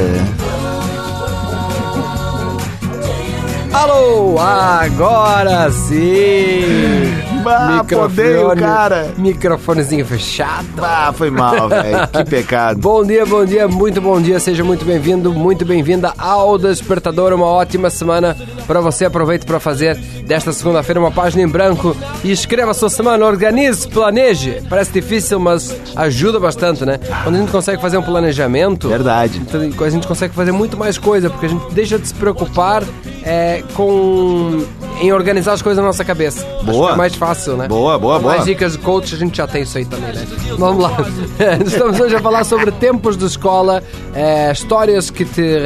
Alô, 3.71 4.38
agora 4.38 5.71
sim! 5.71 7.37
Bah, 7.47 7.81
podeio, 7.88 8.53
cara. 8.57 9.12
Microfonezinho 9.17 10.05
fechado. 10.05 10.67
Ah, 10.81 11.13
foi 11.15 11.29
mal, 11.29 11.67
velho. 11.69 12.07
Que 12.10 12.25
pecado. 12.25 12.77
Bom 12.79 13.05
dia, 13.05 13.25
bom 13.25 13.45
dia, 13.45 13.67
muito 13.69 14.01
bom 14.01 14.21
dia. 14.21 14.38
Seja 14.38 14.65
muito 14.65 14.83
bem-vindo, 14.83 15.31
muito 15.33 15.63
bem-vinda 15.63 16.13
ao 16.17 16.57
Despertador. 16.57 17.31
Uma 17.31 17.45
ótima 17.45 17.89
semana 17.89 18.36
para 18.67 18.81
você. 18.81 19.05
Aproveite 19.05 19.45
para 19.45 19.62
fazer 19.62 19.95
desta 20.25 20.51
segunda-feira 20.51 20.99
uma 20.99 21.12
página 21.12 21.41
em 21.43 21.47
branco 21.47 21.95
e 22.21 22.31
escreva 22.31 22.71
a 22.71 22.73
sua 22.73 22.89
semana. 22.89 23.25
Organize, 23.25 23.88
planeje. 23.88 24.62
Parece 24.69 24.91
difícil, 24.91 25.39
mas 25.39 25.73
ajuda 25.95 26.39
bastante, 26.41 26.83
né? 26.86 26.99
Quando 27.23 27.36
a 27.36 27.39
gente 27.39 27.51
consegue 27.51 27.81
fazer 27.81 27.97
um 27.97 28.03
planejamento, 28.03 28.89
Verdade. 28.89 29.41
então 29.41 29.86
a 29.86 29.89
gente 29.89 30.05
consegue 30.05 30.33
fazer 30.33 30.51
muito 30.51 30.75
mais 30.75 30.97
coisa, 30.97 31.29
porque 31.29 31.45
a 31.45 31.49
gente 31.49 31.73
deixa 31.73 31.97
de 31.97 32.07
se 32.10 32.13
preocupar 32.13 32.83
é, 33.23 33.63
com 33.73 34.65
em 34.99 35.12
organizar 35.12 35.53
as 35.53 35.62
coisas 35.62 35.82
na 35.82 35.88
nossa 35.88 36.03
cabeça. 36.03 36.45
Acho 36.45 36.65
Boa. 36.65 36.93
é 36.93 36.95
mais 36.95 37.15
fácil, 37.15 37.56
né? 37.56 37.67
Boa, 37.67 37.97
boa, 37.99 38.19
boa. 38.19 38.34
Mais 38.34 38.45
dicas 38.45 38.73
de 38.73 38.80
coach, 38.80 39.13
a 39.13 39.17
gente 39.17 39.38
já 39.38 39.47
tem 39.47 39.62
isso 39.62 39.77
aí 39.77 39.86
também, 39.86 40.12
né? 40.13 40.25
Vamos 40.58 40.84
lá. 40.84 40.91
Estamos 41.65 41.99
hoje 41.99 42.15
a 42.15 42.19
falar 42.19 42.43
sobre 42.43 42.71
tempos 42.71 43.15
de 43.15 43.25
escola, 43.25 43.84
é, 44.15 44.51
histórias 44.51 45.10
que 45.10 45.23
te 45.23 45.60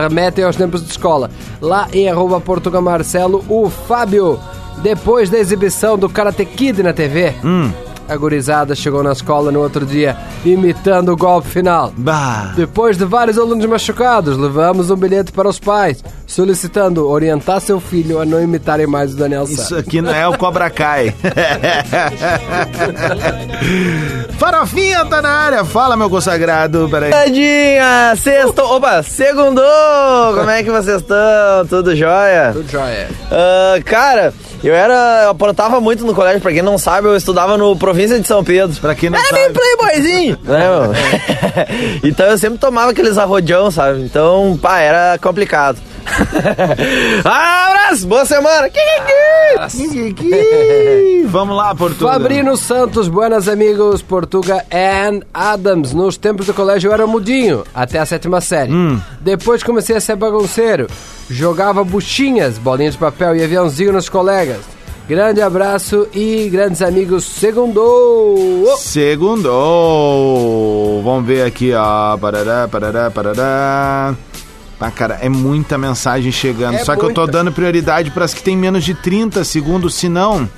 remetem 0.00 0.44
aos 0.44 0.56
tempos 0.56 0.84
de 0.84 0.90
escola. 0.90 1.30
Lá 1.60 1.88
em 1.92 2.08
arroba 2.08 2.40
Portugal 2.40 2.82
Marcelo, 2.82 3.44
o 3.48 3.68
Fábio, 3.68 4.38
depois 4.82 5.28
da 5.28 5.38
exibição 5.38 5.98
do 5.98 6.08
Karate 6.08 6.44
Kid 6.44 6.82
na 6.82 6.92
TV, 6.92 7.34
a 8.08 8.16
gurizada 8.16 8.74
chegou 8.74 9.02
na 9.02 9.12
escola 9.12 9.50
no 9.50 9.60
outro 9.60 9.84
dia 9.84 10.16
imitando 10.44 11.12
o 11.12 11.16
golpe 11.16 11.48
final. 11.48 11.92
Bah. 11.96 12.52
Depois 12.56 12.96
de 12.96 13.04
vários 13.04 13.38
alunos 13.38 13.66
machucados, 13.66 14.36
levamos 14.36 14.90
um 14.90 14.96
bilhete 14.96 15.32
para 15.32 15.48
os 15.48 15.58
pais, 15.58 16.02
solicitando 16.26 17.08
orientar 17.08 17.60
seu 17.60 17.80
filho 17.80 18.20
a 18.20 18.24
não 18.24 18.40
imitarem 18.42 18.86
mais 18.86 19.14
o 19.14 19.16
Daniel 19.16 19.46
San. 19.46 19.62
Isso 19.62 19.76
aqui 19.76 20.00
não 20.00 20.14
é 20.14 20.26
o 20.28 20.36
Cobra 20.38 20.70
Kai. 20.70 21.14
Farofinha 24.38 25.04
tá 25.06 25.22
na 25.22 25.30
área. 25.30 25.64
Fala, 25.64 25.96
meu 25.96 26.10
consagrado. 26.10 26.88
Peraí. 26.90 27.10
Tadinha, 27.10 28.14
sexto, 28.16 28.60
opa, 28.60 29.02
segundou, 29.02 29.64
como 30.34 30.50
é 30.50 30.62
que 30.62 30.70
vocês 30.70 31.00
estão? 31.00 31.66
Tudo 31.68 31.96
jóia? 31.96 32.52
Tudo 32.52 32.70
jóia. 32.70 33.08
Ah, 33.30 33.80
cara, 33.84 34.32
eu 34.62 34.74
era, 34.74 35.22
eu 35.24 35.30
aprontava 35.30 35.80
muito 35.80 36.04
no 36.04 36.14
colégio, 36.14 36.40
pra 36.40 36.52
quem 36.52 36.62
não 36.62 36.78
sabe, 36.78 37.08
eu 37.08 37.16
estudava 37.16 37.56
no 37.56 37.76
Província 37.96 38.20
de 38.20 38.28
São 38.28 38.44
Pedro. 38.44 38.78
Pra 38.78 38.94
quem 38.94 39.08
não 39.08 39.18
Era 39.18 39.26
sabe. 39.26 39.40
meio 39.40 39.52
playboyzinho, 39.54 40.38
né, 40.44 40.58
meu? 40.58 40.92
então 42.04 42.26
eu 42.26 42.36
sempre 42.36 42.58
tomava 42.58 42.90
aqueles 42.90 43.16
arrojão, 43.16 43.70
sabe? 43.70 44.02
Então, 44.02 44.58
pá, 44.60 44.80
era 44.80 45.18
complicado. 45.18 45.78
Abraço, 47.24 48.06
boa 48.06 48.26
semana! 48.26 48.68
Vamos 51.26 51.56
lá, 51.56 51.74
Portugal. 51.74 52.12
Fabrino 52.12 52.56
Santos, 52.56 53.08
buenas 53.08 53.48
amigos, 53.48 54.02
Portuga 54.02 54.62
and 54.70 55.20
Adams. 55.32 55.94
Nos 55.94 56.18
tempos 56.18 56.46
do 56.46 56.52
colégio 56.54 56.88
eu 56.88 56.92
era 56.92 57.06
mudinho, 57.06 57.64
até 57.74 57.98
a 57.98 58.04
sétima 58.06 58.42
série. 58.42 58.72
Depois 59.20 59.62
comecei 59.62 59.96
a 59.96 60.00
ser 60.00 60.16
bagunceiro. 60.16 60.86
Jogava 61.30 61.82
buchinhas, 61.82 62.58
bolinhas 62.58 62.92
de 62.92 63.00
papel 63.00 63.34
e 63.34 63.42
aviãozinho 63.42 63.92
nos 63.92 64.08
colegas. 64.08 64.75
Grande 65.08 65.40
abraço 65.40 66.08
e 66.12 66.48
grandes 66.50 66.82
amigos, 66.82 67.24
segundou! 67.24 68.76
Segundou. 69.76 71.00
Vamos 71.04 71.24
ver 71.26 71.42
aqui, 71.46 71.72
ó. 71.72 72.16
Parará, 72.16 72.66
parará, 72.68 73.08
parará. 73.10 74.14
Ah, 74.80 74.90
cara, 74.90 75.18
é 75.22 75.28
muita 75.28 75.78
mensagem 75.78 76.32
chegando. 76.32 76.74
É 76.74 76.84
Só 76.84 76.96
que 76.96 77.04
eu 77.04 77.14
tô 77.14 77.20
muita. 77.22 77.38
dando 77.38 77.52
prioridade 77.52 78.10
para 78.10 78.24
as 78.24 78.34
que 78.34 78.42
tem 78.42 78.56
menos 78.56 78.84
de 78.84 78.94
30 78.94 79.44
segundos, 79.44 79.94
se 79.94 80.08
não. 80.08 80.48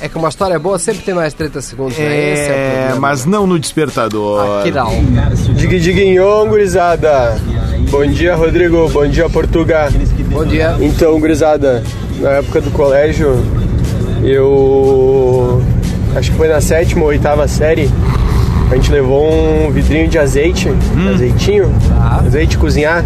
É 0.00 0.08
que 0.08 0.16
uma 0.16 0.28
história 0.28 0.58
boa 0.58 0.78
sempre 0.78 1.02
tem 1.02 1.14
mais 1.14 1.34
30 1.34 1.60
segundos, 1.60 1.98
né? 1.98 2.32
Esse 2.32 2.42
é 2.42 2.50
o 2.50 2.54
É, 2.54 2.78
problema. 2.80 3.00
mas 3.00 3.24
não 3.24 3.46
no 3.46 3.58
despertador. 3.58 4.60
Aqui 4.60 4.70
não. 4.70 4.90
Dig 5.54 5.80
diguinhon, 5.80 6.46
gurizada. 6.48 7.36
Bom 7.90 8.04
dia, 8.06 8.34
Rodrigo. 8.34 8.88
Bom 8.88 9.06
dia, 9.06 9.28
Portuga. 9.28 9.88
Bom 10.30 10.44
dia. 10.44 10.76
Então, 10.80 11.18
gurizada, 11.20 11.82
na 12.20 12.30
época 12.30 12.60
do 12.60 12.70
colégio, 12.70 13.38
eu 14.22 15.62
acho 16.16 16.30
que 16.32 16.36
foi 16.36 16.48
na 16.48 16.60
sétima 16.60 17.02
ou 17.02 17.08
oitava 17.08 17.46
série. 17.46 17.88
A 18.70 18.74
gente 18.74 18.90
levou 18.90 19.30
um 19.30 19.70
vidrinho 19.70 20.08
de 20.08 20.18
azeite, 20.18 20.68
azeitinho, 21.14 21.72
azeite 22.26 22.50
de 22.52 22.58
cozinhar. 22.58 23.04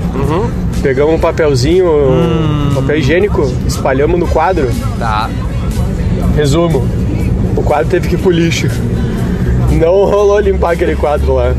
Pegamos 0.82 1.14
um 1.14 1.18
papelzinho, 1.18 1.86
um 1.86 2.74
papel 2.74 2.96
higiênico, 2.96 3.52
espalhamos 3.66 4.18
no 4.18 4.26
quadro. 4.26 4.70
Tá. 4.98 5.28
Resumo: 6.34 6.86
o 7.54 7.62
quadro 7.62 7.88
teve 7.88 8.08
que 8.08 8.14
ir 8.14 8.18
pro 8.18 8.30
lixo. 8.30 8.68
Não 9.72 10.06
rolou 10.06 10.40
limpar 10.40 10.72
aquele 10.72 10.96
quadro 10.96 11.34
lá. 11.34 11.54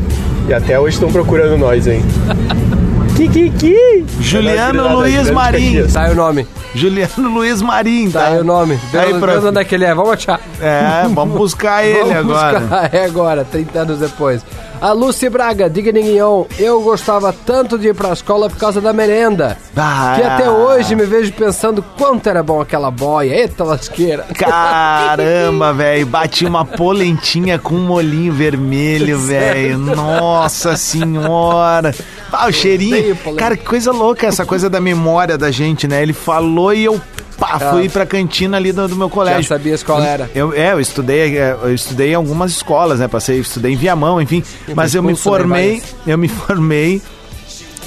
E 0.48 0.52
até 0.52 0.78
hoje 0.78 0.96
estão 0.96 1.10
procurando 1.10 1.56
nós, 1.56 1.86
hein? 1.86 2.02
Kikiki! 3.16 4.04
Juliano 4.20 4.96
Luiz 4.96 5.30
Marim. 5.30 5.86
Tá 5.86 6.02
aí 6.04 6.12
o 6.12 6.14
nome. 6.14 6.46
Juliano 6.74 7.28
Luiz 7.34 7.60
Marim, 7.60 8.10
tá? 8.10 8.20
Tá 8.20 8.26
aí 8.28 8.38
o 8.40 8.44
nome. 8.44 8.78
Aí, 8.94 9.12
Vê 9.12 9.18
prof. 9.18 9.38
vê 9.40 9.48
onde 9.48 9.60
é 9.60 9.64
que 9.64 9.74
ele 9.74 9.84
é. 9.84 9.94
Vamos 9.94 10.12
achar. 10.12 10.40
É, 10.60 11.06
vamos 11.08 11.36
buscar 11.36 11.84
ele 11.84 11.98
Vamos 12.14 12.16
agora. 12.36 12.60
buscar. 12.60 12.90
É 12.94 13.04
agora, 13.04 13.44
30 13.44 13.78
anos 13.80 13.98
depois. 13.98 14.42
A 14.80 14.90
Lucy 14.90 15.28
Braga, 15.28 15.70
diga 15.70 15.92
Ninguion, 15.92 16.44
eu 16.58 16.80
gostava 16.82 17.32
tanto 17.46 17.78
de 17.78 17.88
ir 17.88 17.94
pra 17.94 18.12
escola 18.12 18.50
por 18.50 18.58
causa 18.58 18.80
da 18.80 18.92
merenda. 18.92 19.56
Ah, 19.76 20.14
Que 20.16 20.22
até 20.24 20.50
hoje 20.50 20.96
me 20.96 21.04
vejo 21.04 21.32
pensando 21.34 21.84
quanto 21.96 22.28
era 22.28 22.42
bom 22.42 22.60
aquela 22.60 22.90
boia. 22.90 23.32
Eita 23.32 23.62
lasqueira. 23.62 24.24
Caramba, 24.34 25.72
velho. 25.72 26.04
Bati 26.06 26.44
uma 26.46 26.64
polentinha 26.64 27.60
com 27.60 27.76
um 27.76 27.86
molhinho 27.86 28.32
vermelho, 28.32 29.18
velho. 29.20 29.78
Nossa 29.78 30.76
senhora. 30.76 31.94
Ah, 32.32 32.48
o 32.48 32.52
cheirinho. 32.52 33.16
Cara, 33.36 33.56
que 33.56 33.64
coisa 33.64 33.92
louca 33.92 34.26
essa 34.26 34.44
coisa 34.46 34.70
da 34.70 34.80
memória 34.80 35.36
da 35.36 35.50
gente, 35.50 35.86
né? 35.86 36.02
Ele 36.02 36.12
falou 36.12 36.72
e 36.72 36.84
eu 36.84 37.00
pá, 37.38 37.58
fui 37.72 37.88
pra 37.88 38.06
cantina 38.06 38.56
ali 38.56 38.72
do, 38.72 38.88
do 38.88 38.96
meu 38.96 39.10
colégio. 39.10 39.42
Já 39.42 39.48
sabias 39.48 39.82
qual 39.82 40.02
era. 40.02 40.30
Eu, 40.34 40.52
é, 40.54 40.72
eu 40.72 40.80
estudei, 40.80 41.38
é, 41.38 41.56
eu 41.62 41.74
estudei 41.74 42.12
em 42.12 42.14
algumas 42.14 42.52
escolas, 42.52 43.00
né? 43.00 43.08
Passei, 43.08 43.38
estudei 43.38 43.72
em 43.72 43.76
Viamão, 43.76 44.20
enfim. 44.20 44.42
Mas 44.74 44.94
eu 44.94 45.02
me 45.02 45.10
né, 45.10 45.14
formei, 45.16 45.82
eu 46.06 46.16
me 46.16 46.28
formei 46.28 47.02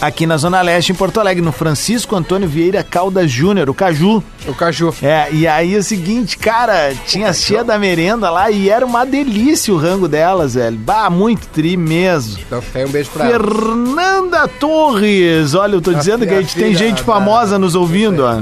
aqui 0.01 0.25
na 0.25 0.37
Zona 0.37 0.61
Leste, 0.61 0.91
em 0.91 0.95
Porto 0.95 1.19
Alegre, 1.19 1.43
no 1.43 1.51
Francisco 1.51 2.15
Antônio 2.15 2.47
Vieira 2.47 2.83
Caldas 2.83 3.29
Júnior, 3.31 3.69
o 3.69 3.73
Caju. 3.73 4.23
O 4.47 4.53
caju. 4.53 4.93
É, 5.01 5.27
e 5.31 5.47
aí 5.47 5.73
é 5.73 5.77
o 5.79 5.83
seguinte, 5.83 6.37
cara, 6.37 6.93
tinha 7.07 7.29
as 7.29 7.41
tia 7.41 7.63
da 7.63 7.79
merenda 7.79 8.29
lá 8.29 8.51
e 8.51 8.69
era 8.69 8.85
uma 8.85 9.03
delícia 9.03 9.73
o 9.73 9.77
rango 9.77 10.07
delas, 10.07 10.53
velho. 10.53 10.77
Bah, 10.77 11.09
muito 11.09 11.47
tri 11.47 11.75
mesmo. 11.75 12.37
Então 12.45 12.61
aí 12.75 12.85
um 12.85 12.89
beijo 12.89 13.09
pra 13.09 13.25
ela. 13.25 13.31
Fernanda 13.39 14.47
Torres, 14.47 15.55
olha, 15.55 15.75
eu 15.75 15.81
tô 15.81 15.93
dizendo 15.93 16.27
que 16.27 16.33
a 16.33 16.41
gente 16.41 16.53
tem 16.55 16.65
filha 16.65 16.77
gente 16.77 16.97
da- 16.97 17.03
famosa 17.03 17.57
nos 17.57 17.73
ouvindo, 17.73 18.23
ó. 18.23 18.41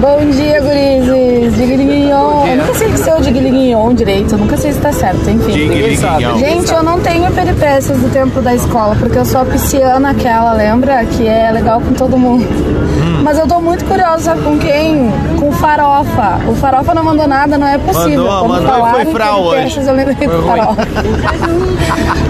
Bom 0.00 0.30
dia, 0.30 0.60
gurizes. 0.60 1.56
Digliguinhon. 1.56 2.46
Eu 2.46 2.56
nunca 2.58 2.74
sei 2.74 2.96
se 2.96 3.08
é 3.10 3.14
o 3.16 3.20
Digliguinhon 3.20 3.94
direito. 3.94 4.32
Eu 4.34 4.38
nunca 4.38 4.56
sei 4.56 4.72
se 4.72 4.78
tá 4.78 4.92
certo, 4.92 5.28
enfim. 5.28 5.52
Gente, 6.38 6.72
eu 6.72 6.82
não 6.82 7.00
tenho 7.00 7.32
peripécias 7.32 7.98
do 7.98 8.08
tempo 8.10 8.40
da 8.42 8.54
escola, 8.54 8.94
porque 8.96 9.18
eu 9.18 9.24
sou 9.24 9.40
a 9.40 9.44
pisciana 9.44 10.10
aquela, 10.10 10.52
lembra? 10.66 11.04
Que 11.04 11.28
é 11.28 11.52
legal 11.52 11.80
com 11.80 11.92
todo 11.94 12.18
mundo. 12.18 12.44
Hum. 12.44 13.22
Mas 13.22 13.38
eu 13.38 13.46
tô 13.46 13.60
muito 13.60 13.84
curiosa, 13.84 14.34
com 14.36 14.58
quem? 14.58 15.12
Com 15.38 15.52
Farofa. 15.52 16.40
O 16.48 16.54
Farofa 16.56 16.92
não 16.92 17.04
mandou 17.04 17.28
nada, 17.28 17.56
não 17.56 17.68
é 17.68 17.78
possível. 17.78 18.24
Mandou, 18.24 18.40
Como 18.40 18.54
mandou 18.54 18.68
e 18.68 18.72
falaram 18.72 19.04
foi 19.04 19.12
frau 19.12 19.50
peripécias, 19.50 19.86
Eu 19.86 19.94
lembrei 19.94 20.28
do 20.28 20.40
ruim. 20.40 20.58
Farofa. 20.58 20.82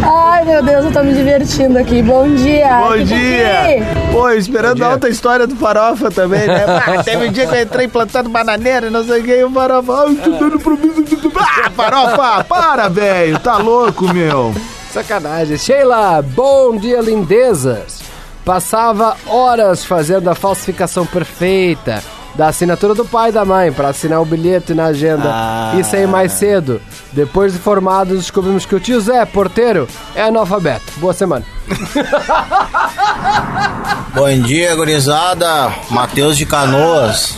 Ai, 0.04 0.44
meu 0.44 0.62
Deus, 0.62 0.84
eu 0.84 0.92
tô 0.92 1.02
me 1.02 1.14
divertindo 1.14 1.78
aqui. 1.78 2.02
Bom 2.02 2.28
dia. 2.28 2.78
Bom 2.78 3.04
dia! 3.04 3.86
Pô, 4.12 4.28
esperando 4.30 4.82
a 4.84 4.92
alta 4.92 5.08
história 5.08 5.46
do 5.46 5.56
Farofa 5.56 6.10
também, 6.10 6.46
né? 6.46 6.64
Ah, 6.66 7.00
teve 7.04 7.28
um 7.28 7.32
dia 7.32 7.46
que 7.46 7.54
eu 7.54 7.62
entrei 7.62 7.88
plantando 7.88 8.28
bananeira 8.28 8.88
e 8.88 8.90
não 8.90 9.02
sei 9.02 9.20
o 9.20 9.24
que, 9.24 9.34
e 9.34 9.44
o 9.44 9.50
Farofa, 9.50 10.04
ai, 10.06 10.14
tô 10.16 10.30
dando 10.32 10.58
problema. 10.60 10.94
Ah, 11.38 11.70
farofa, 11.70 12.44
para, 12.44 12.88
velho. 12.88 13.38
Tá 13.38 13.56
louco, 13.56 14.12
meu. 14.12 14.54
Sacanagem. 14.92 15.58
Sheila, 15.58 16.22
bom 16.22 16.76
dia, 16.76 17.00
lindezas. 17.00 18.05
Passava 18.46 19.16
horas 19.26 19.84
fazendo 19.84 20.30
a 20.30 20.34
falsificação 20.36 21.04
perfeita 21.04 22.00
da 22.36 22.46
assinatura 22.46 22.94
do 22.94 23.04
pai 23.04 23.30
e 23.30 23.32
da 23.32 23.44
mãe 23.44 23.72
para 23.72 23.88
assinar 23.88 24.22
o 24.22 24.24
bilhete 24.24 24.72
na 24.72 24.84
agenda 24.84 25.28
Ah. 25.28 25.72
e 25.76 25.82
sair 25.82 26.06
mais 26.06 26.30
cedo. 26.30 26.80
Depois 27.12 27.52
de 27.54 27.58
formados, 27.58 28.18
descobrimos 28.18 28.64
que 28.64 28.76
o 28.76 28.78
tio 28.78 29.00
Zé, 29.00 29.24
porteiro, 29.24 29.88
é 30.14 30.22
analfabeto. 30.22 30.84
Boa 30.98 31.12
semana. 31.12 31.44
Bom 34.14 34.40
dia, 34.42 34.76
gurizada. 34.76 35.72
Matheus 35.90 36.36
de 36.36 36.46
Canoas. 36.46 37.36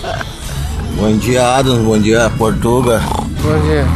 Bom 0.94 1.16
dia, 1.16 1.56
Adams. 1.56 1.86
Bom 1.86 1.98
dia, 1.98 2.30
Portuga. 2.36 3.00
Bom 3.40 3.58
dia. 3.66 3.86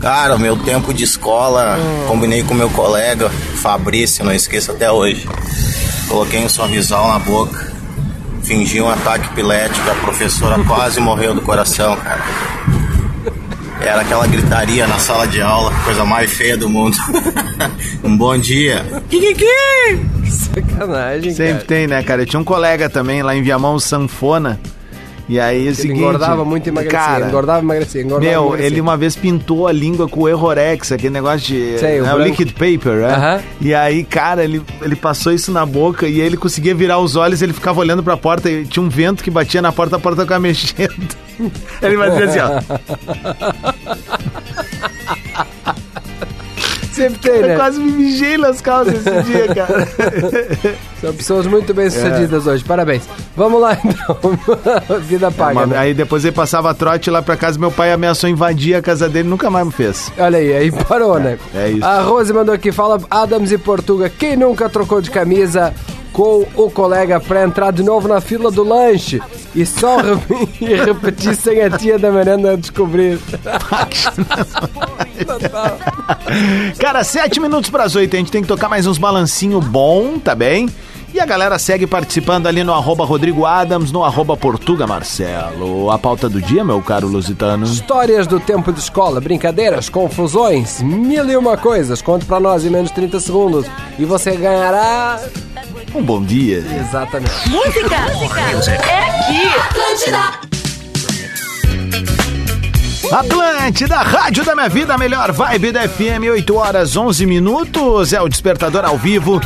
Cara, 0.00 0.38
meu 0.38 0.56
tempo 0.56 0.94
de 0.94 1.04
escola, 1.04 1.76
combinei 2.08 2.42
com 2.42 2.54
meu 2.54 2.70
colega 2.70 3.28
Fabrício, 3.28 4.24
não 4.24 4.32
esqueço 4.32 4.70
até 4.72 4.90
hoje. 4.90 5.28
Coloquei 6.12 6.44
um 6.44 6.48
sorrisal 6.48 7.08
na 7.08 7.18
boca, 7.18 7.72
fingi 8.42 8.82
um 8.82 8.88
ataque 8.90 9.28
epilético, 9.28 9.90
a 9.90 9.94
professora 9.94 10.58
quase 10.68 11.00
morreu 11.00 11.34
do 11.34 11.40
coração, 11.40 11.96
cara. 11.96 12.22
Era 13.80 14.02
aquela 14.02 14.26
gritaria 14.26 14.86
na 14.86 14.98
sala 14.98 15.26
de 15.26 15.40
aula, 15.40 15.72
coisa 15.86 16.04
mais 16.04 16.30
feia 16.30 16.54
do 16.54 16.68
mundo. 16.68 16.98
um 18.04 18.14
bom 18.14 18.36
dia. 18.36 18.84
Sacanagem, 20.30 21.32
Sempre 21.32 21.52
cara. 21.54 21.64
tem, 21.64 21.86
né, 21.86 22.02
cara? 22.02 22.20
Eu 22.20 22.26
tinha 22.26 22.40
um 22.40 22.44
colega 22.44 22.90
também 22.90 23.22
lá 23.22 23.34
em 23.34 23.42
Viamão, 23.42 23.78
Sanfona. 23.78 24.60
E 25.28 25.38
aí, 25.38 25.58
é 25.58 25.60
o 25.60 25.66
Ele 25.68 25.74
seguinte... 25.74 25.98
engordava 26.00 26.44
muito 26.44 26.66
e 26.66 26.70
emagrecia. 26.70 26.98
Cara, 26.98 27.28
engordava 27.28 27.58
e 27.60 27.62
emagrecia. 27.62 28.02
Engordava 28.02 28.30
Meu, 28.30 28.42
emagrecia. 28.46 28.66
ele 28.66 28.80
uma 28.80 28.96
vez 28.96 29.14
pintou 29.16 29.66
a 29.68 29.72
língua 29.72 30.08
com 30.08 30.20
o 30.22 30.28
Errorex, 30.28 30.92
aquele 30.92 31.12
negócio 31.12 31.40
de. 31.40 31.78
Sei, 31.78 32.00
o 32.00 32.04
né, 32.04 32.12
o 32.12 32.16
branco. 32.16 32.30
liquid 32.30 32.52
paper, 32.52 33.00
né? 33.00 33.14
Aham. 33.14 33.40
E 33.60 33.74
aí, 33.74 34.04
cara, 34.04 34.42
ele, 34.44 34.62
ele 34.80 34.96
passou 34.96 35.32
isso 35.32 35.52
na 35.52 35.64
boca 35.64 36.06
e 36.06 36.20
ele 36.20 36.36
conseguia 36.36 36.74
virar 36.74 36.98
os 36.98 37.16
olhos 37.16 37.40
ele 37.42 37.52
ficava 37.52 37.80
olhando 37.80 38.02
pra 38.02 38.16
porta 38.16 38.50
e 38.50 38.64
tinha 38.64 38.82
um 38.82 38.88
vento 38.88 39.22
que 39.22 39.30
batia 39.30 39.62
na 39.62 39.72
porta, 39.72 39.96
a 39.96 39.98
porta 39.98 40.22
ficava 40.22 40.40
mexendo. 40.42 41.16
Ele 41.80 41.96
vai 41.96 42.10
dizer 42.10 42.28
assim, 42.28 42.38
ó. 42.40 42.60
Sempre 47.02 47.18
tem, 47.18 47.40
Eu 47.40 47.48
né? 47.48 47.56
quase 47.56 47.80
me 47.80 47.92
mijei 47.92 48.36
nas 48.38 48.60
calças 48.60 48.94
esse 49.06 49.22
dia, 49.24 49.54
cara. 49.54 49.88
São 51.00 51.12
pessoas 51.14 51.46
muito 51.46 51.74
bem 51.74 51.90
sucedidas 51.90 52.46
hoje. 52.46 52.62
Parabéns. 52.64 53.02
Vamos 53.36 53.60
lá, 53.60 53.76
então. 53.84 54.18
Vida 55.02 55.30
paga, 55.30 55.52
Uma- 55.60 55.66
né? 55.66 55.78
Aí 55.78 55.94
depois 55.94 56.24
ele 56.24 56.34
passava 56.34 56.72
trote 56.74 57.10
lá 57.10 57.20
pra 57.20 57.36
casa, 57.36 57.58
meu 57.58 57.70
pai 57.72 57.92
ameaçou 57.92 58.30
invadir 58.30 58.74
a 58.76 58.82
casa 58.82 59.08
dele, 59.08 59.28
nunca 59.28 59.50
mais 59.50 59.66
me 59.66 59.72
fez. 59.72 60.12
Olha 60.16 60.38
aí, 60.38 60.52
aí 60.54 60.70
parou, 60.70 61.18
né? 61.18 61.38
é 61.54 61.70
isso. 61.70 61.84
A 61.84 62.00
Rose 62.02 62.32
mandou 62.32 62.54
aqui, 62.54 62.70
fala 62.70 63.00
Adams 63.10 63.50
e 63.50 63.58
Portuga, 63.58 64.08
quem 64.08 64.36
nunca 64.36 64.68
trocou 64.68 65.00
de 65.00 65.10
camisa 65.10 65.74
com 66.12 66.46
o 66.54 66.70
colega 66.70 67.18
pra 67.18 67.44
entrar 67.44 67.72
de 67.72 67.82
novo 67.82 68.06
na 68.06 68.20
fila 68.20 68.50
do 68.50 68.62
lanche 68.62 69.20
e 69.54 69.64
só 69.64 69.96
e 70.60 70.74
repetir 70.74 71.34
sem 71.34 71.62
a 71.62 71.70
tia 71.70 71.98
da 71.98 72.10
merenda 72.10 72.56
descobrir. 72.56 73.18
Cara, 76.78 77.02
sete 77.04 77.40
minutos 77.40 77.70
para 77.70 77.84
as 77.84 77.94
oito, 77.96 78.14
a 78.14 78.18
gente 78.18 78.30
tem 78.30 78.42
que 78.42 78.48
tocar 78.48 78.68
mais 78.68 78.86
uns 78.86 78.98
balancinho 78.98 79.60
bom, 79.60 80.18
tá 80.18 80.34
bem? 80.34 80.68
E 81.14 81.20
a 81.20 81.26
galera 81.26 81.58
segue 81.58 81.86
participando 81.86 82.46
ali 82.46 82.64
no 82.64 82.72
arroba 82.72 83.04
Rodrigo 83.04 83.44
Adams, 83.44 83.92
no 83.92 84.02
arroba 84.02 84.34
Portuga 84.34 84.86
Marcelo. 84.86 85.90
A 85.90 85.98
pauta 85.98 86.26
do 86.26 86.40
dia, 86.40 86.64
meu 86.64 86.80
caro 86.80 87.06
Lusitano. 87.06 87.66
Histórias 87.66 88.26
do 88.26 88.40
tempo 88.40 88.72
de 88.72 88.80
escola, 88.80 89.20
brincadeiras, 89.20 89.90
confusões, 89.90 90.80
mil 90.80 91.28
e 91.28 91.36
uma 91.36 91.58
coisas. 91.58 92.00
Conte 92.00 92.24
pra 92.24 92.40
nós 92.40 92.64
em 92.64 92.70
menos 92.70 92.88
de 92.88 92.94
30 92.94 93.20
segundos 93.20 93.66
e 93.98 94.06
você 94.06 94.34
ganhará... 94.36 95.20
Um 95.94 96.02
bom 96.02 96.22
dia. 96.22 96.64
Exatamente. 96.80 97.50
Música 97.50 97.94
é 97.94 99.10
aqui. 99.10 99.42
Atlântida, 103.12 103.96
Rádio 103.96 104.42
da 104.42 104.54
Minha 104.54 104.70
Vida, 104.70 104.96
melhor 104.96 105.32
vibe 105.32 105.70
da 105.70 105.86
FM, 105.86 106.30
8 106.30 106.54
horas 106.56 106.96
11 106.96 107.26
minutos. 107.26 108.14
É 108.14 108.22
o 108.22 108.28
Despertador 108.28 108.86
ao 108.86 108.96
vivo. 108.96 109.38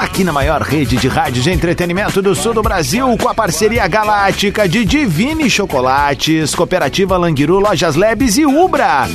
Aqui 0.00 0.24
na 0.24 0.32
maior 0.32 0.62
rede 0.62 0.96
de 0.96 1.08
rádio 1.08 1.42
de 1.42 1.50
entretenimento 1.50 2.22
do 2.22 2.34
sul 2.34 2.54
do 2.54 2.62
Brasil, 2.62 3.18
com 3.18 3.28
a 3.28 3.34
parceria 3.34 3.86
galáctica 3.86 4.66
de 4.66 4.82
Divine 4.82 5.50
Chocolates, 5.50 6.54
Cooperativa 6.54 7.18
Languiru, 7.18 7.58
Lojas 7.58 7.96
Lebes 7.96 8.38
e 8.38 8.46
Ubra. 8.46 9.06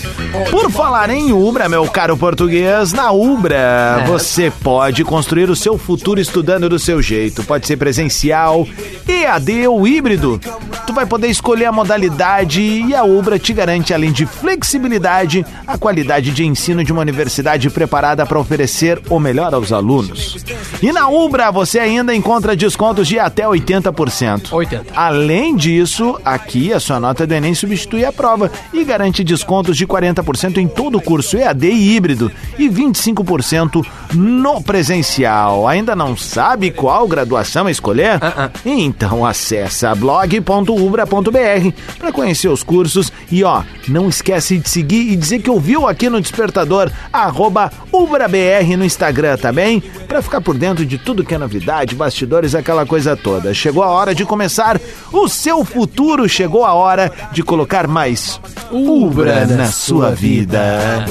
Por 0.52 0.70
falar 0.70 1.10
em 1.10 1.34
Ubra, 1.34 1.68
meu 1.68 1.88
caro 1.88 2.16
português, 2.16 2.94
na 2.94 3.12
Ubra 3.12 4.04
você 4.06 4.52
pode 4.52 5.04
construir 5.04 5.50
o 5.50 5.56
seu 5.56 5.76
futuro 5.76 6.22
estudando 6.22 6.70
do 6.70 6.78
seu 6.78 7.02
jeito. 7.02 7.44
Pode 7.44 7.66
ser 7.66 7.78
presencial, 7.78 8.68
EAD 9.08 9.68
ou 9.68 9.88
híbrido. 9.88 10.40
Tu 10.86 10.94
vai 10.94 11.08
poder 11.08 11.30
escolher 11.30 11.66
a 11.66 11.72
modalidade 11.72 12.62
e 12.62 12.94
a 12.94 13.04
Ubra 13.04 13.40
te 13.40 13.54
garante, 13.54 13.92
além 13.92 14.12
de 14.12 14.28
flexibilidade, 14.28 15.44
a 15.66 15.80
qualidade 15.80 16.30
de 16.30 16.46
ensino 16.46 16.84
de 16.84 16.92
uma 16.92 17.02
universidade 17.02 17.72
preparada 17.72 18.24
para 18.24 18.40
oferecer 18.40 19.02
o 19.10 19.20
melhor 19.20 19.52
aos 19.52 19.72
alunos. 19.72 20.46
E 20.86 20.92
na 20.92 21.10
Ubra 21.10 21.52
você 21.52 21.80
ainda 21.80 22.14
encontra 22.14 22.56
descontos 22.56 23.08
de 23.08 23.18
até 23.18 23.44
80%. 23.44 24.54
80. 24.54 24.94
Além 24.96 25.56
disso, 25.56 26.16
aqui 26.24 26.72
a 26.72 26.80
sua 26.80 27.00
nota 27.00 27.26
do 27.26 27.34
Enem 27.34 27.56
substitui 27.56 28.06
a 28.06 28.14
prova 28.14 28.52
e 28.72 28.84
garante 28.84 29.24
descontos 29.24 29.76
de 29.78 29.88
40% 29.88 30.58
em 30.58 30.68
todo 30.68 31.00
o 31.00 31.02
curso 31.02 31.38
EAD 31.38 31.66
e 31.66 31.96
híbrido 31.96 32.32
e 32.60 32.70
25% 32.70 33.84
no 34.14 34.62
presencial. 34.62 35.68
Ainda 35.68 35.96
não 35.96 36.16
sabe 36.16 36.70
qual 36.70 37.08
graduação 37.08 37.68
escolher? 37.68 38.20
Então 38.64 39.26
acessa 39.26 39.96
blog.ubra.br 39.96 41.72
para 41.98 42.12
conhecer 42.12 42.50
os 42.50 42.62
cursos 42.62 43.12
e 43.32 43.44
ó, 43.44 43.64
não 43.88 44.08
esquece 44.08 44.60
de 44.60 44.70
seguir 44.70 45.12
e 45.12 45.16
dizer 45.16 45.40
que 45.40 45.50
ouviu 45.50 45.88
aqui 45.88 46.10
no 46.10 46.22
Despertador 46.22 46.92
arroba 47.12 47.72
UbraBR 47.92 48.76
no 48.78 48.86
Instagram 48.86 49.38
também, 49.38 49.82
para 50.08 50.22
ficar 50.22 50.42
por 50.42 50.56
dentro 50.56 50.75
de 50.84 50.98
tudo 50.98 51.24
que 51.24 51.36
é 51.36 51.38
novidade, 51.38 51.94
bastidores, 51.94 52.56
aquela 52.56 52.88
coisa 52.88 53.16
toda. 53.16 53.54
Chegou 53.54 53.84
a 53.84 53.90
hora 53.90 54.16
de 54.16 54.26
começar 54.26 54.82
o 55.12 55.28
seu 55.30 55.64
futuro, 55.64 56.28
chegou 56.28 56.66
a 56.66 56.74
hora 56.74 57.12
de 57.32 57.44
colocar 57.44 57.88
mais 57.88 58.40
Ubra 58.72 59.46
na 59.46 59.68
sua 59.68 60.12
vida. 60.12 61.06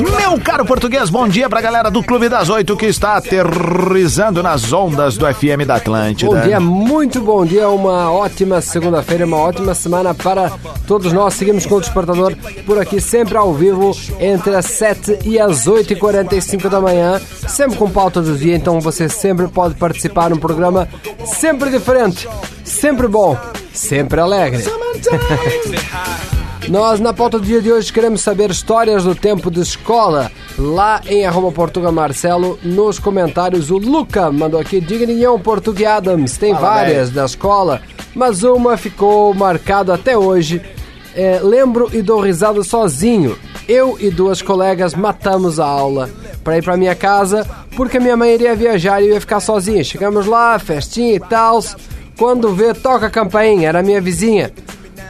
Meu 0.00 0.40
caro 0.40 0.64
português, 0.64 1.10
bom 1.10 1.26
dia 1.28 1.48
pra 1.48 1.60
galera 1.60 1.90
do 1.90 2.02
Clube 2.02 2.28
das 2.28 2.48
Oito 2.48 2.76
que 2.76 2.86
está 2.86 3.16
aterrizando 3.16 4.42
nas 4.42 4.72
ondas 4.72 5.16
do 5.16 5.26
FM 5.26 5.66
da 5.66 5.74
Atlântida. 5.74 6.30
Bom 6.30 6.40
dia, 6.40 6.60
muito 6.60 7.20
bom 7.20 7.44
dia, 7.44 7.68
uma 7.68 8.10
ótima 8.10 8.60
segunda-feira, 8.60 9.26
uma 9.26 9.36
ótima 9.36 9.74
semana 9.74 10.14
para 10.14 10.52
todos 10.86 11.12
nós. 11.12 11.34
Seguimos 11.34 11.66
com 11.66 11.74
o 11.74 11.80
Despertador 11.80 12.34
por 12.64 12.80
aqui, 12.80 13.00
sempre 13.00 13.36
ao 13.36 13.52
vivo, 13.52 13.96
entre 14.20 14.54
as 14.54 14.66
7 14.66 15.18
e 15.24 15.38
as 15.38 15.66
8h45 15.66 16.68
da 16.68 16.80
manhã, 16.80 17.20
sempre 17.72 17.78
com 17.78 17.90
pauta 17.90 18.20
do 18.20 18.36
dia, 18.36 18.54
então 18.54 18.80
você 18.80 19.08
sempre 19.08 19.48
pode 19.48 19.74
participar 19.74 20.30
num 20.30 20.36
programa 20.36 20.88
sempre 21.24 21.70
diferente, 21.70 22.28
sempre 22.64 23.08
bom, 23.08 23.36
sempre 23.72 24.20
alegre. 24.20 24.64
Nós, 26.68 27.00
na 27.00 27.12
pauta 27.12 27.38
do 27.38 27.44
dia 27.44 27.60
de 27.60 27.72
hoje, 27.72 27.92
queremos 27.92 28.20
saber 28.20 28.50
histórias 28.50 29.04
do 29.04 29.14
tempo 29.14 29.50
de 29.50 29.60
escola. 29.60 30.30
Lá 30.56 31.00
em 31.06 31.26
arroba 31.26 31.50
Portuga 31.50 31.90
Marcelo, 31.90 32.58
nos 32.62 32.98
comentários, 32.98 33.70
o 33.70 33.78
Luca 33.78 34.30
mandou 34.30 34.60
aqui, 34.60 34.80
Digninhão 34.80 35.40
Portugue 35.40 35.84
Adams. 35.84 36.36
Tem 36.36 36.54
Fala, 36.54 36.66
várias 36.66 37.10
da 37.10 37.24
escola, 37.24 37.82
mas 38.14 38.42
uma 38.42 38.76
ficou 38.76 39.34
marcada 39.34 39.94
até 39.94 40.16
hoje. 40.16 40.62
É, 41.14 41.40
lembro 41.42 41.90
e 41.92 42.00
dou 42.00 42.20
risada 42.20 42.62
sozinho. 42.62 43.36
Eu 43.72 43.96
e 43.98 44.10
duas 44.10 44.42
colegas 44.42 44.94
matamos 44.94 45.58
a 45.58 45.64
aula 45.64 46.10
para 46.44 46.58
ir 46.58 46.62
para 46.62 46.76
minha 46.76 46.94
casa, 46.94 47.48
porque 47.74 47.96
a 47.96 48.00
minha 48.00 48.14
mãe 48.14 48.34
iria 48.34 48.54
viajar 48.54 49.00
e 49.00 49.06
eu 49.08 49.14
ia 49.14 49.20
ficar 49.20 49.40
sozinha. 49.40 49.82
Chegamos 49.82 50.26
lá, 50.26 50.58
festinha 50.58 51.14
e 51.14 51.18
tal. 51.18 51.58
Quando 52.18 52.54
vê, 52.54 52.74
toca 52.74 53.06
a 53.06 53.10
campainha, 53.10 53.70
era 53.70 53.82
minha 53.82 53.98
vizinha. 53.98 54.52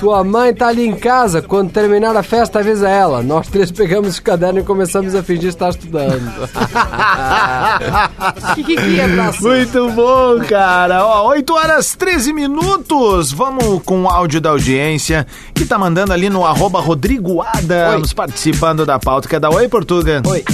Tua 0.03 0.23
mãe 0.25 0.53
tá 0.53 0.67
ali 0.67 0.85
em 0.85 0.97
casa, 0.97 1.41
quando 1.41 1.71
terminar 1.71 2.17
a 2.17 2.25
festa 2.25 2.59
avisa 2.59 2.89
ela. 2.89 3.23
Nós 3.23 3.47
três 3.47 3.71
pegamos 3.71 4.19
o 4.19 4.23
caderno 4.23 4.59
e 4.59 4.65
começamos 4.65 5.15
a 5.15 5.23
fingir 5.23 5.51
estar 5.51 5.69
estudando. 5.69 6.19
Muito 9.41 9.93
bom, 9.93 10.41
cara. 10.49 11.07
Ó, 11.07 11.29
8 11.29 11.55
horas 11.55 11.95
13 11.95 12.33
minutos. 12.33 13.31
Vamos 13.31 13.81
com 13.85 14.03
o 14.03 14.09
áudio 14.09 14.41
da 14.41 14.51
audiência 14.51 15.25
que 15.55 15.65
tá 15.65 15.79
mandando 15.79 16.13
ali 16.13 16.29
no 16.29 16.45
arroba 16.45 16.81
Rodrigo 16.81 17.41
Adams, 17.41 18.13
participando 18.13 18.85
da 18.85 18.99
pauta. 18.99 19.29
Quer 19.29 19.39
dar 19.39 19.51
oi, 19.51 19.69
Portuga? 19.69 20.21
Oi. 20.27 20.45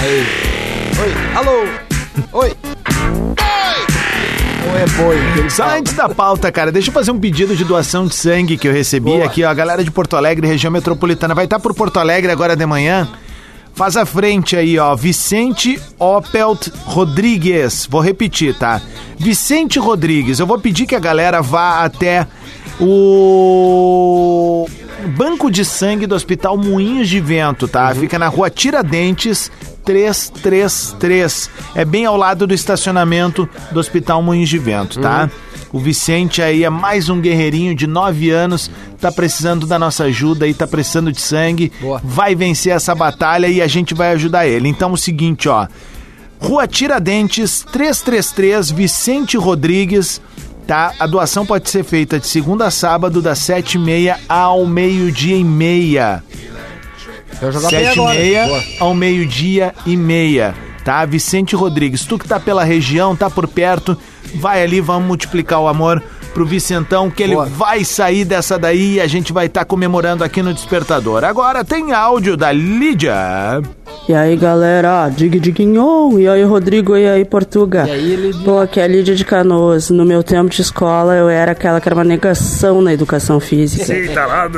Aí. 0.00 0.26
Oi. 1.02 1.12
Alô. 1.36 1.66
Oi. 2.32 2.56
É 4.78 4.86
boi. 4.86 5.50
Só 5.50 5.76
antes 5.76 5.92
da 5.92 6.08
pauta, 6.08 6.52
cara, 6.52 6.70
deixa 6.70 6.90
eu 6.90 6.94
fazer 6.94 7.10
um 7.10 7.18
pedido 7.18 7.56
de 7.56 7.64
doação 7.64 8.06
de 8.06 8.14
sangue 8.14 8.56
que 8.56 8.68
eu 8.68 8.72
recebi 8.72 9.10
Boa. 9.10 9.24
aqui, 9.24 9.42
ó. 9.42 9.50
A 9.50 9.54
galera 9.54 9.82
de 9.82 9.90
Porto 9.90 10.16
Alegre, 10.16 10.46
região 10.46 10.70
metropolitana, 10.70 11.34
vai 11.34 11.46
estar 11.46 11.58
por 11.58 11.74
Porto 11.74 11.98
Alegre 11.98 12.30
agora 12.30 12.54
de 12.54 12.64
manhã. 12.64 13.08
Faz 13.74 13.96
a 13.96 14.06
frente 14.06 14.56
aí, 14.56 14.78
ó. 14.78 14.94
Vicente 14.94 15.80
Opelt 15.98 16.68
Rodrigues. 16.84 17.88
Vou 17.90 18.00
repetir, 18.00 18.56
tá? 18.56 18.80
Vicente 19.18 19.80
Rodrigues. 19.80 20.38
Eu 20.38 20.46
vou 20.46 20.58
pedir 20.60 20.86
que 20.86 20.94
a 20.94 21.00
galera 21.00 21.42
vá 21.42 21.84
até 21.84 22.26
o 22.80 24.68
banco 25.16 25.50
de 25.50 25.64
sangue 25.64 26.06
do 26.06 26.14
Hospital 26.14 26.56
Moinhos 26.56 27.08
de 27.08 27.20
Vento, 27.20 27.66
tá? 27.66 27.92
Fica 27.94 28.18
na 28.18 28.28
rua 28.28 28.48
Tiradentes 28.50 29.50
333. 29.88 31.50
É 31.74 31.82
bem 31.82 32.04
ao 32.04 32.14
lado 32.14 32.46
do 32.46 32.52
estacionamento 32.52 33.48
do 33.72 33.80
Hospital 33.80 34.22
Moinhos 34.22 34.50
de 34.50 34.58
Vento, 34.58 35.00
tá? 35.00 35.30
O 35.72 35.78
Vicente 35.78 36.42
aí 36.42 36.62
é 36.62 36.68
mais 36.68 37.08
um 37.08 37.18
guerreirinho 37.18 37.74
de 37.74 37.86
9 37.86 38.28
anos, 38.28 38.70
tá 39.00 39.10
precisando 39.10 39.66
da 39.66 39.78
nossa 39.78 40.04
ajuda 40.04 40.46
e 40.46 40.52
tá 40.52 40.66
precisando 40.66 41.10
de 41.10 41.22
sangue. 41.22 41.72
Boa. 41.80 42.02
Vai 42.04 42.34
vencer 42.34 42.74
essa 42.74 42.94
batalha 42.94 43.46
e 43.48 43.62
a 43.62 43.66
gente 43.66 43.94
vai 43.94 44.12
ajudar 44.12 44.46
ele. 44.46 44.68
Então, 44.68 44.92
o 44.92 44.96
seguinte, 44.98 45.48
ó. 45.48 45.66
Rua 46.38 46.66
Tiradentes 46.66 47.64
333, 47.72 48.70
Vicente 48.70 49.38
Rodrigues, 49.38 50.20
tá? 50.66 50.92
A 51.00 51.06
doação 51.06 51.46
pode 51.46 51.70
ser 51.70 51.82
feita 51.82 52.20
de 52.20 52.26
segunda 52.26 52.66
a 52.66 52.70
sábado, 52.70 53.22
das 53.22 53.38
7h30 53.38 54.18
ao 54.28 54.66
meio-dia 54.66 55.36
e 55.36 55.44
meia. 55.44 56.22
Sete 57.68 57.98
e 57.98 58.02
meia 58.02 58.46
ao 58.80 58.94
meio-dia 58.94 59.74
e 59.86 59.96
meia, 59.96 60.54
tá? 60.84 61.04
Vicente 61.04 61.54
Rodrigues, 61.54 62.04
tu 62.04 62.18
que 62.18 62.26
tá 62.26 62.40
pela 62.40 62.64
região, 62.64 63.14
tá 63.14 63.30
por 63.30 63.46
perto, 63.46 63.96
vai 64.34 64.62
ali, 64.62 64.80
vamos 64.80 65.06
multiplicar 65.06 65.60
o 65.60 65.68
amor 65.68 66.02
pro 66.34 66.44
Vicentão, 66.46 67.10
que 67.10 67.22
ele 67.22 67.34
Boa. 67.34 67.46
vai 67.46 67.84
sair 67.84 68.24
dessa 68.24 68.58
daí 68.58 68.94
e 68.94 69.00
a 69.00 69.06
gente 69.06 69.32
vai 69.32 69.46
estar 69.46 69.64
comemorando 69.64 70.22
aqui 70.22 70.42
no 70.42 70.52
Despertador. 70.52 71.24
Agora 71.24 71.64
tem 71.64 71.92
áudio 71.92 72.36
da 72.36 72.52
Lídia. 72.52 73.60
E 74.08 74.14
aí 74.14 74.36
galera, 74.36 75.08
dig 75.08 75.38
diguinhon, 75.38 76.18
e 76.18 76.28
aí 76.28 76.42
Rodrigo, 76.42 76.96
e 76.96 77.06
aí 77.06 77.24
Portuga. 77.24 77.86
E 77.86 77.90
aí, 77.90 78.16
Lídia? 78.16 78.44
Pô, 78.44 78.58
aqui 78.58 78.80
é 78.80 78.84
a 78.84 78.86
Lídia 78.86 79.14
de 79.14 79.24
Canoas. 79.24 79.90
No 79.90 80.04
meu 80.04 80.22
tempo 80.22 80.48
de 80.48 80.62
escola 80.62 81.14
eu 81.14 81.28
era 81.28 81.52
aquela 81.52 81.80
que 81.80 81.88
era 81.88 81.94
uma 81.94 82.04
negação 82.04 82.80
na 82.80 82.92
educação 82.92 83.38
física. 83.38 83.84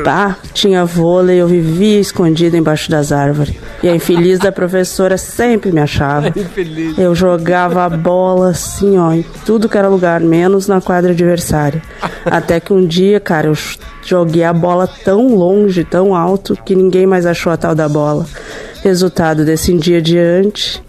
Tá? 0.05 0.37
Tinha 0.53 0.85
vôlei, 0.85 1.41
eu 1.41 1.49
vivia 1.49 1.99
escondida 1.99 2.57
embaixo 2.57 2.91
das 2.91 3.11
árvores. 3.13 3.55
E 3.83 3.89
a 3.89 3.95
infeliz 3.95 4.39
da 4.39 4.53
professora 4.53 5.17
sempre 5.17 5.73
me 5.73 5.81
achava. 5.81 6.29
Infeliz. 6.37 6.99
Eu 6.99 7.15
jogava 7.15 7.85
a 7.85 7.89
bola 7.89 8.51
assim, 8.51 8.99
ó, 8.99 9.13
em 9.13 9.25
tudo 9.45 9.69
que 9.69 9.77
era 9.77 9.89
lugar, 9.89 10.21
menos 10.21 10.69
na 10.69 10.81
quadra 10.81 11.13
adversária. 11.13 11.83
Até 12.25 12.61
que 12.61 12.73
um 12.73 12.87
dia, 12.87 13.19
cara, 13.21 13.49
eu 13.49 13.57
joguei 14.03 14.45
a 14.45 14.53
bola 14.53 14.89
tão 15.05 15.35
longe, 15.35 15.85
tão 15.85 16.15
alto, 16.15 16.57
que 16.65 16.75
ninguém 16.75 17.07
mais 17.07 17.27
achou 17.27 17.53
a 17.53 17.57
tal 17.57 17.75
da 17.75 17.89
bola. 17.89 18.27
Resultado 18.83 19.45
desse 19.45 19.77
dia 19.77 19.99
adiante, 19.99 20.83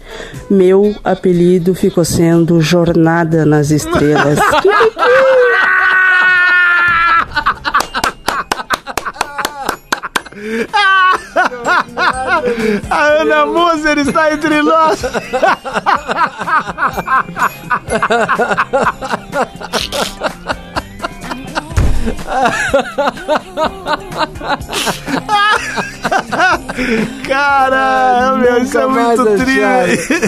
meu 0.48 0.94
apelido 1.04 1.74
ficou 1.74 2.04
sendo 2.04 2.60
Jornada 2.60 3.44
nas 3.44 3.70
Estrelas. 3.70 4.38
A 12.90 13.06
Ana 13.20 13.46
Moser 13.46 13.98
está 13.98 14.32
entre 14.32 14.62
nós. 14.62 15.00
Cara, 27.32 28.36
meu, 28.36 28.58
isso 28.58 28.78
é 28.78 28.86
muito 28.86 29.24
triste. 29.24 30.22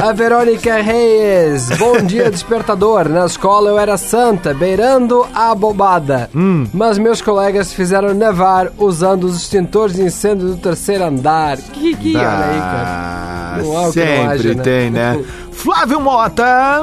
A 0.02 0.10
Verônica 0.12 0.80
Reis. 0.80 1.68
Bom 1.76 1.98
dia, 2.00 2.30
despertador. 2.30 3.10
Na 3.10 3.26
escola 3.26 3.68
eu 3.68 3.78
era 3.78 3.98
santa, 3.98 4.54
beirando 4.54 5.26
a 5.34 5.54
bobada. 5.54 6.30
Hum. 6.34 6.66
Mas 6.72 6.96
meus 6.96 7.20
colegas 7.20 7.74
fizeram 7.74 8.14
nevar 8.14 8.72
usando 8.78 9.24
os 9.24 9.36
extintores 9.36 9.94
de 9.94 10.02
incêndio 10.02 10.48
do 10.48 10.56
terceiro 10.56 11.04
andar. 11.04 11.58
Que 11.58 11.94
que 11.94 12.16
olha 12.16 12.38
aí, 12.38 12.58
cara. 12.58 13.62
Que 13.62 13.92
sempre 13.92 14.26
haja, 14.26 14.54
né? 14.54 14.62
tem, 14.62 14.90
né? 14.90 15.24
Flávio 15.52 16.00
Mota. 16.00 16.82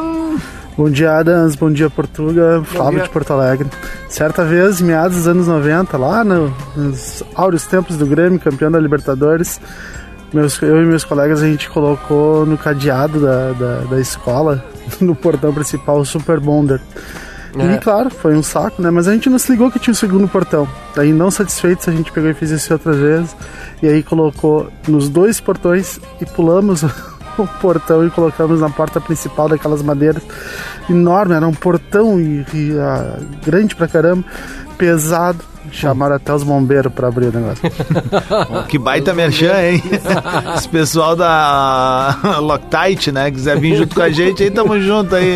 Bom 0.79 0.89
dia, 0.89 1.17
Adams. 1.17 1.57
Bom 1.57 1.69
dia, 1.69 1.89
Portuga. 1.89 2.63
Flávio 2.63 2.99
dia. 2.99 3.03
de 3.03 3.09
Porto 3.09 3.31
Alegre. 3.33 3.67
Certa 4.07 4.45
vez, 4.45 4.79
meados 4.79 5.17
dos 5.17 5.27
anos 5.27 5.45
90, 5.45 5.97
lá 5.97 6.23
no- 6.23 6.53
nos 6.73 7.21
áureos 7.35 7.65
tempos 7.65 7.97
do 7.97 8.05
Grêmio, 8.05 8.39
campeão 8.39 8.71
da 8.71 8.79
Libertadores, 8.79 9.59
meus, 10.31 10.61
eu 10.61 10.81
e 10.81 10.85
meus 10.85 11.03
colegas 11.03 11.43
a 11.43 11.47
gente 11.47 11.69
colocou 11.69 12.45
no 12.45 12.57
cadeado 12.57 13.19
da, 13.19 13.51
da, 13.51 13.75
da 13.89 13.99
escola, 13.99 14.63
no 15.01 15.13
portão 15.13 15.53
principal, 15.53 15.99
o 15.99 16.05
Super 16.05 16.39
Bonder. 16.39 16.79
É. 17.57 17.73
E 17.73 17.77
claro, 17.79 18.09
foi 18.09 18.33
um 18.37 18.43
saco, 18.43 18.81
né? 18.81 18.89
Mas 18.89 19.05
a 19.05 19.11
gente 19.11 19.29
não 19.29 19.37
se 19.37 19.51
ligou 19.51 19.69
que 19.69 19.79
tinha 19.79 19.91
um 19.91 19.95
segundo 19.95 20.29
portão. 20.29 20.65
Daí, 20.95 21.11
não 21.11 21.29
satisfeitos, 21.29 21.89
a 21.89 21.91
gente 21.91 22.09
pegou 22.09 22.29
e 22.29 22.33
fez 22.33 22.51
isso 22.51 22.71
outras 22.71 22.95
vezes. 22.95 23.35
E 23.83 23.87
aí 23.89 24.01
colocou 24.01 24.71
nos 24.87 25.09
dois 25.09 25.41
portões 25.41 25.99
e 26.21 26.25
pulamos 26.25 26.85
o 27.43 27.47
portão 27.47 28.05
e 28.05 28.09
colocamos 28.09 28.61
na 28.61 28.69
porta 28.69 28.99
principal 28.99 29.49
daquelas 29.49 29.81
madeiras 29.81 30.23
enorme, 30.89 31.35
era 31.35 31.47
um 31.47 31.53
portão 31.53 32.19
e, 32.19 32.45
e, 32.53 32.77
ah, 32.79 33.19
grande 33.45 33.75
pra 33.75 33.87
caramba, 33.87 34.23
pesado. 34.77 35.49
Chamaram 35.71 36.15
até 36.15 36.33
os 36.33 36.41
bombeiros 36.41 36.91
pra 36.91 37.09
abrir 37.09 37.27
o 37.27 37.31
negócio. 37.31 37.61
Que 38.67 38.79
baita 38.79 39.13
merchan, 39.13 39.53
hein? 39.61 39.83
Esse 40.57 40.67
pessoal 40.67 41.15
da 41.15 42.17
Loctite, 42.41 43.11
né? 43.11 43.29
Quiser 43.29 43.59
vir 43.59 43.75
junto 43.75 43.93
com 43.93 44.01
a 44.01 44.09
gente, 44.09 44.41
aí 44.41 44.49
tamo 44.49 44.79
junto 44.81 45.15
aí. 45.15 45.35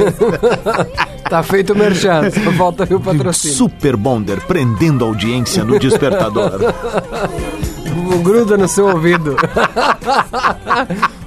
Tá 1.30 1.44
feito 1.44 1.74
o 1.74 1.78
merchan, 1.78 2.32
só 2.32 2.52
falta 2.54 2.86
ver 2.86 2.96
o 2.96 3.00
patrocínio. 3.00 3.56
Super 3.56 3.96
Bonder, 3.96 4.42
prendendo 4.42 5.06
a 5.06 5.08
audiência 5.08 5.64
no 5.64 5.78
despertador. 5.78 6.74
Gruda 8.24 8.58
no 8.58 8.68
seu 8.68 8.88
ouvido. 8.88 9.36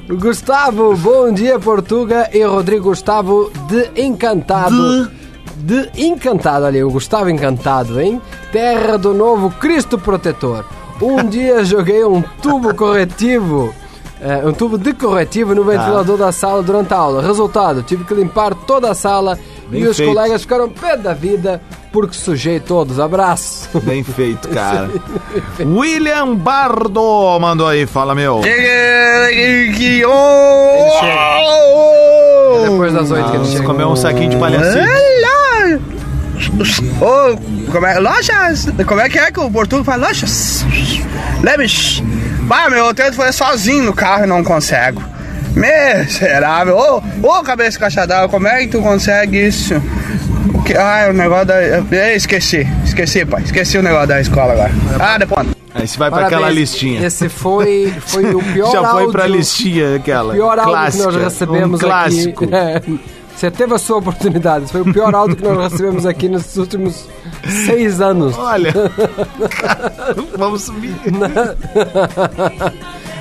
Gustavo, 0.09 0.97
bom 0.97 1.33
dia, 1.33 1.59
Portuga 1.59 2.31
e 2.33 2.41
Rodrigo 2.45 2.91
Gustavo 2.91 3.51
de 3.67 4.01
Encantado. 4.01 5.11
De 5.57 5.91
Encantado 5.97 6.65
ali, 6.65 6.83
o 6.85 6.91
Gustavo 6.91 7.29
Encantado, 7.29 8.01
hein? 8.01 8.23
Terra 8.53 8.97
do 8.97 9.13
Novo 9.13 9.51
Cristo 9.51 9.99
Protetor. 9.99 10.65
Um 11.03 11.25
dia 11.29 11.65
joguei 11.65 12.05
um 12.05 12.23
tubo 12.41 12.73
corretivo, 12.73 13.75
é, 14.21 14.47
um 14.47 14.53
tubo 14.53 14.79
de 14.79 14.93
corretivo 14.93 15.57
no 15.57 15.65
ventilador 15.65 16.17
da 16.17 16.31
sala 16.31 16.63
durante 16.63 16.95
a 16.95 16.99
aula. 16.99 17.21
Resultado, 17.21 17.83
tive 17.83 18.05
que 18.05 18.15
limpar 18.15 18.55
toda 18.55 18.93
a 18.93 18.95
sala 18.95 19.37
Bem 19.69 19.83
e 19.83 19.89
os 19.89 19.97
feito. 19.97 20.09
colegas 20.09 20.43
ficaram 20.43 20.69
pé 20.69 20.97
da 20.97 21.15
vida 21.15 21.61
porque 21.97 22.15
sujei 22.15 22.61
todos. 22.61 23.01
Abraço. 23.01 23.71
Bem 23.81 24.05
feito, 24.05 24.49
cara. 24.51 24.91
William 25.65 26.35
Bardo 26.35 27.39
mandou 27.41 27.67
aí, 27.67 27.87
fala 27.87 28.15
meu. 28.15 28.43
É 28.45 29.31
depois 32.69 32.93
das 32.93 33.11
oito 33.11 33.31
que 33.31 33.37
ele 33.39 33.47
chega. 33.47 33.65
Comeu 33.65 33.89
um 33.89 33.97
saquinho 33.97 34.29
de. 34.29 34.37
Olá! 34.37 34.53
Ô, 37.01 37.39
como 37.73 37.87
é? 37.87 37.99
Lojas! 37.99 38.67
Como 38.87 39.01
é 39.01 39.09
que 39.09 39.19
é 39.19 39.31
que 39.31 39.41
o 39.41 39.51
Portugal 39.51 39.83
fala? 39.83 40.09
Lojas! 40.09 40.67
Leves! 41.43 42.03
Bah, 42.43 42.69
meu, 42.69 42.85
eu 42.85 42.95
tento 42.95 43.15
fazer 43.15 43.33
sozinho 43.33 43.85
no 43.85 43.95
carro 43.95 44.25
e 44.25 44.27
não 44.27 44.45
consigo. 44.45 45.03
Miserável! 45.55 46.77
Ô, 46.77 47.03
ô, 47.27 47.43
cabeça 47.43 47.79
cachadada, 47.79 48.29
como 48.29 48.47
é 48.47 48.59
que 48.59 48.69
tu 48.69 48.83
consegue 48.83 49.47
isso? 49.47 49.83
Que? 50.67 50.77
Ah, 50.77 51.07
o 51.11 51.13
negócio 51.13 51.47
da. 51.47 51.63
eh, 51.63 52.17
Esqueci, 52.17 52.67
esqueci, 52.85 53.25
pai. 53.25 53.43
Esqueci 53.43 53.79
o 53.79 53.83
negócio 53.83 54.09
da 54.09 54.21
escola 54.21 54.53
agora. 54.53 54.71
Ah, 54.99 55.17
depois. 55.19 55.47
Aí 55.75 55.87
você 55.87 55.99
vai 55.99 56.09
pra 56.11 56.21
Parabéns. 56.23 56.41
aquela 56.43 56.51
listinha. 56.53 57.07
Esse 57.07 57.29
foi, 57.29 57.93
foi 58.01 58.35
o 58.35 58.43
pior 58.53 58.73
Já 58.73 58.89
foi 58.91 59.11
pra 59.13 59.23
áudio- 59.25 59.37
listinha 59.37 59.97
aquela. 59.97 60.33
O 60.33 60.37
pior 60.37 60.59
áudio 60.59 60.73
clássica, 60.73 61.05
que 61.07 61.13
nós 61.13 61.23
recebemos 61.25 61.81
um 61.83 61.87
clássico. 61.87 62.45
aqui. 62.45 62.55
É, 62.57 62.83
você 63.37 63.51
teve 63.51 63.75
a 63.75 63.79
sua 63.79 63.99
oportunidade. 63.99 64.65
Esse 64.65 64.73
foi 64.73 64.81
o 64.81 64.91
pior 64.93 65.15
áudio 65.15 65.37
que 65.37 65.43
nós 65.45 65.71
recebemos 65.71 66.07
aqui 66.07 66.27
nos 66.27 66.57
últimos 66.57 67.07
seis 67.67 68.01
anos. 68.01 68.35
Olha. 68.39 68.73
Vamos 70.39 70.63
subir. 70.63 70.95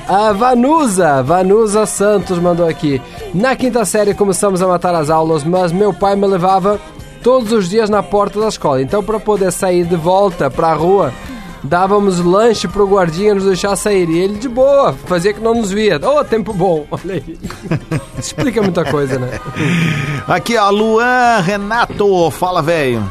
A 0.07 0.31
Vanusa, 0.31 1.21
Vanusa 1.21 1.85
Santos 1.85 2.39
mandou 2.39 2.65
aqui. 2.67 3.01
Na 3.33 3.57
quinta 3.57 3.83
série 3.83 4.13
começamos 4.13 4.61
a 4.61 4.67
matar 4.67 4.95
as 4.95 5.09
aulas, 5.09 5.43
mas 5.43 5.73
meu 5.73 5.93
pai 5.93 6.15
me 6.15 6.25
levava 6.27 6.79
todos 7.25 7.51
os 7.51 7.67
dias 7.67 7.89
na 7.89 8.03
porta 8.03 8.39
da 8.39 8.47
escola. 8.47 8.79
Então, 8.83 9.03
para 9.03 9.19
poder 9.19 9.51
sair 9.51 9.83
de 9.83 9.95
volta 9.95 10.47
para 10.47 10.67
a 10.67 10.73
rua, 10.75 11.11
dávamos 11.63 12.19
lanche 12.19 12.67
pro 12.67 12.85
guardinha 12.85 13.33
nos 13.33 13.45
deixar 13.45 13.75
sair. 13.75 14.07
E 14.07 14.19
ele 14.19 14.37
de 14.37 14.47
boa, 14.47 14.93
fazia 15.07 15.33
que 15.33 15.39
não 15.41 15.55
nos 15.55 15.71
via. 15.71 15.99
Ô, 16.07 16.23
tempo 16.23 16.53
bom, 16.53 16.85
olha 16.91 17.15
aí. 17.15 17.39
Explica 18.19 18.61
muita 18.61 18.85
coisa, 18.85 19.17
né? 19.17 19.39
Aqui, 20.27 20.55
ó, 20.55 20.69
Luan 20.69 21.41
Renato, 21.41 22.29
fala, 22.29 22.61
velho. 22.61 23.03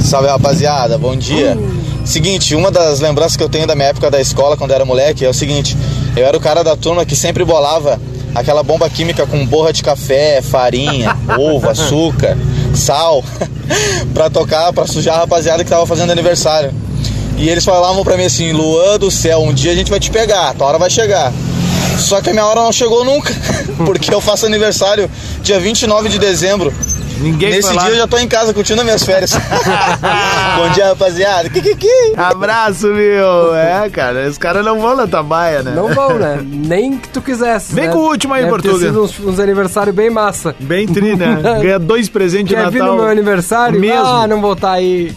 Salve 0.00 0.28
rapaziada, 0.28 0.96
bom 0.96 1.14
dia. 1.14 1.58
Seguinte, 2.06 2.54
uma 2.54 2.70
das 2.70 3.00
lembranças 3.00 3.36
que 3.36 3.42
eu 3.42 3.48
tenho 3.50 3.66
da 3.66 3.74
minha 3.74 3.88
época 3.88 4.10
da 4.10 4.22
escola, 4.22 4.56
quando 4.56 4.70
eu 4.70 4.76
era 4.76 4.86
moleque, 4.86 5.22
é 5.22 5.28
o 5.28 5.34
seguinte: 5.34 5.76
eu 6.16 6.24
era 6.24 6.34
o 6.34 6.40
cara 6.40 6.64
da 6.64 6.74
turma 6.74 7.04
que 7.04 7.14
sempre 7.14 7.44
bolava 7.44 8.00
aquela 8.34 8.62
bomba 8.62 8.88
química 8.88 9.26
com 9.26 9.44
borra 9.46 9.70
de 9.70 9.82
café, 9.82 10.40
farinha, 10.40 11.14
ovo, 11.38 11.68
açúcar, 11.68 12.36
sal, 12.74 13.24
pra 14.14 14.30
tocar, 14.30 14.72
pra 14.72 14.86
sujar 14.86 15.16
a 15.16 15.18
rapaziada 15.18 15.64
que 15.64 15.70
tava 15.70 15.86
fazendo 15.86 16.10
aniversário. 16.10 16.72
E 17.36 17.48
eles 17.48 17.64
falavam 17.64 18.04
pra 18.04 18.16
mim 18.16 18.24
assim: 18.24 18.52
Luan 18.52 18.98
do 18.98 19.10
céu, 19.10 19.42
um 19.42 19.52
dia 19.52 19.72
a 19.72 19.74
gente 19.74 19.90
vai 19.90 20.00
te 20.00 20.10
pegar, 20.10 20.54
tua 20.54 20.66
hora 20.66 20.78
vai 20.78 20.90
chegar. 20.90 21.32
Só 21.98 22.20
que 22.20 22.30
a 22.30 22.32
minha 22.32 22.46
hora 22.46 22.60
não 22.60 22.72
chegou 22.72 23.04
nunca, 23.04 23.34
porque 23.84 24.12
eu 24.12 24.20
faço 24.20 24.46
aniversário 24.46 25.10
dia 25.42 25.58
29 25.58 26.08
de 26.08 26.18
dezembro. 26.18 26.72
Ninguém 27.22 27.50
Nesse 27.50 27.68
foi 27.68 27.76
lá. 27.76 27.82
dia 27.84 27.92
eu 27.92 27.96
já 27.98 28.06
tô 28.08 28.18
em 28.18 28.26
casa 28.26 28.52
curtindo 28.52 28.82
minhas 28.82 29.04
férias. 29.04 29.30
Bom 30.56 30.68
dia, 30.74 30.88
rapaziada. 30.88 31.48
Kikiki. 31.48 31.86
Abraço, 32.16 32.88
meu. 32.88 33.54
É, 33.54 33.88
cara, 33.88 34.28
os 34.28 34.36
caras 34.36 34.64
não 34.64 34.80
vão 34.80 34.96
na 34.96 35.06
tua 35.06 35.22
baia, 35.22 35.62
né? 35.62 35.72
Não 35.74 35.88
vão, 35.94 36.18
né? 36.18 36.40
Nem 36.44 36.98
que 36.98 37.08
tu 37.08 37.22
quisesse. 37.22 37.74
Vem 37.74 37.86
né? 37.86 37.92
com 37.92 37.98
o 37.98 38.08
último 38.08 38.34
aí, 38.34 38.44
Deve 38.44 38.56
ter 38.56 38.62
Portuga. 38.70 38.86
sido 38.86 39.04
uns, 39.04 39.20
uns 39.20 39.38
aniversários 39.38 39.94
bem 39.94 40.10
massa. 40.10 40.54
Bem 40.58 40.86
tri, 40.86 41.14
né? 41.14 41.38
Ganha 41.62 41.78
dois 41.78 42.08
presentes 42.08 42.48
de 42.48 42.54
Quer 42.56 42.70
vir 42.70 42.80
Natal. 42.80 42.96
no 42.96 43.02
meu 43.02 43.10
aniversário? 43.10 43.78
Mesmo. 43.80 44.04
Ah, 44.04 44.26
não 44.26 44.40
vou 44.40 44.54
estar 44.54 44.72
aí. 44.72 45.14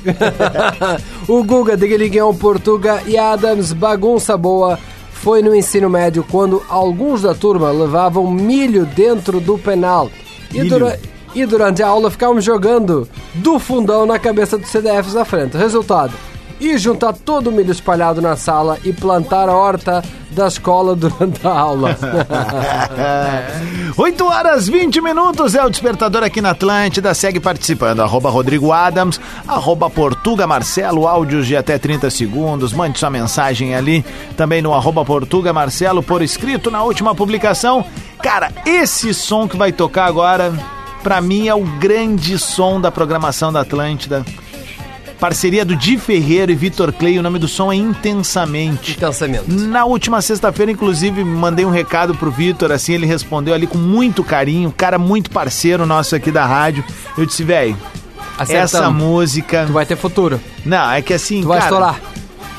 o 1.28 1.44
Guga 1.44 1.76
de 1.76 1.88
Guiliguão 1.88 2.36
Portuga 2.36 3.02
e 3.08 3.18
Adams 3.18 3.74
Bagunça 3.74 4.38
Boa 4.38 4.78
foi 5.12 5.42
no 5.42 5.56
ensino 5.56 5.90
médio 5.90 6.24
quando 6.30 6.62
alguns 6.70 7.24
da 7.24 7.34
turma 7.34 7.72
levavam 7.72 8.30
milho 8.30 8.86
dentro 8.86 9.40
do 9.40 9.58
penal. 9.58 10.12
E, 10.54 10.60
Milho? 10.60 10.70
dura- 10.70 11.00
e 11.36 11.46
durante 11.46 11.84
a 11.84 11.88
aula 11.88 12.10
ficávamos 12.10 12.44
jogando 12.44 13.08
do 13.36 13.60
fundão 13.60 14.06
na 14.06 14.18
cabeça 14.18 14.58
dos 14.58 14.70
CDFs 14.70 15.16
à 15.16 15.26
frente. 15.26 15.58
Resultado: 15.58 16.14
ir 16.60 16.78
juntar 16.78 17.14
todo 17.14 17.48
o 17.48 17.52
milho 17.52 17.72
espalhado 17.72 18.22
na 18.22 18.36
sala 18.36 18.78
e 18.84 18.94
plantar 18.94 19.50
a 19.50 19.54
horta 19.54 20.02
da 20.32 20.48
escola 20.48 20.96
durante 20.96 21.46
a 21.46 21.52
aula. 21.52 21.98
8 23.98 24.26
horas 24.26 24.68
20 24.68 25.02
minutos 25.02 25.56
é 25.56 25.66
o 25.66 25.70
despertador 25.70 26.24
aqui 26.24 26.42
na 26.42 26.52
Atlântida. 26.52 27.14
Segue 27.14 27.40
participando. 27.40 28.02
Arroba 28.02 28.30
Rodrigo 28.30 28.72
Adams, 28.72 29.20
arroba 29.48 29.90
Portuga 29.90 30.46
Marcelo, 30.48 31.08
áudios 31.08 31.48
de 31.48 31.56
até 31.56 31.78
30 31.78 32.10
segundos. 32.10 32.74
Mande 32.74 33.00
sua 33.00 33.10
mensagem 33.10 33.76
ali. 33.76 34.04
Também 34.36 34.62
no 34.62 34.74
arroba 34.74 35.06
Portuga 35.06 35.54
Marcelo, 35.54 36.04
por 36.04 36.22
escrito 36.22 36.72
na 36.72 36.84
última 36.84 37.16
publicação. 37.16 37.86
Cara, 38.22 38.52
esse 38.66 39.14
som 39.14 39.48
que 39.48 39.56
vai 39.56 39.72
tocar 39.72 40.06
agora, 40.06 40.54
pra 41.06 41.22
mim, 41.22 41.48
é 41.48 41.54
o 41.54 41.62
grande 41.62 42.40
som 42.40 42.82
da 42.82 42.92
programação 42.92 43.54
da 43.54 43.62
Atlântida. 43.62 44.26
Parceria 45.20 45.64
do 45.64 45.76
Di 45.76 46.00
Ferreiro 46.00 46.52
e 46.52 46.56
Vitor 46.56 46.92
Clay, 46.92 47.20
o 47.20 47.22
nome 47.22 47.38
do 47.38 47.48
som 47.48 47.72
é 47.72 47.76
Intensamente. 47.76 48.94
Intensamente. 48.94 49.52
Na 49.52 49.86
última 49.86 50.20
sexta-feira, 50.20 50.72
inclusive, 50.72 51.24
mandei 51.24 51.64
um 51.64 51.70
recado 51.70 52.16
pro 52.16 52.32
Vitor, 52.32 52.72
assim, 52.72 52.94
ele 52.94 53.06
respondeu 53.06 53.54
ali 53.54 53.68
com 53.68 53.78
muito 53.78 54.24
carinho, 54.24 54.74
cara 54.76 54.98
muito 54.98 55.30
parceiro 55.30 55.86
nosso 55.86 56.16
aqui 56.16 56.32
da 56.32 56.44
rádio. 56.44 56.84
Eu 57.16 57.24
disse, 57.24 57.44
velho, 57.44 57.78
essa 58.40 58.90
música. 58.90 59.66
Tu 59.68 59.74
vai 59.74 59.86
ter 59.86 59.96
futuro. 59.96 60.42
Não, 60.66 60.92
é 60.92 61.04
que 61.04 61.14
assim. 61.14 61.42
Tu 61.42 61.48
vai 61.48 61.60
cara, 61.60 61.70
estourar. 61.70 62.02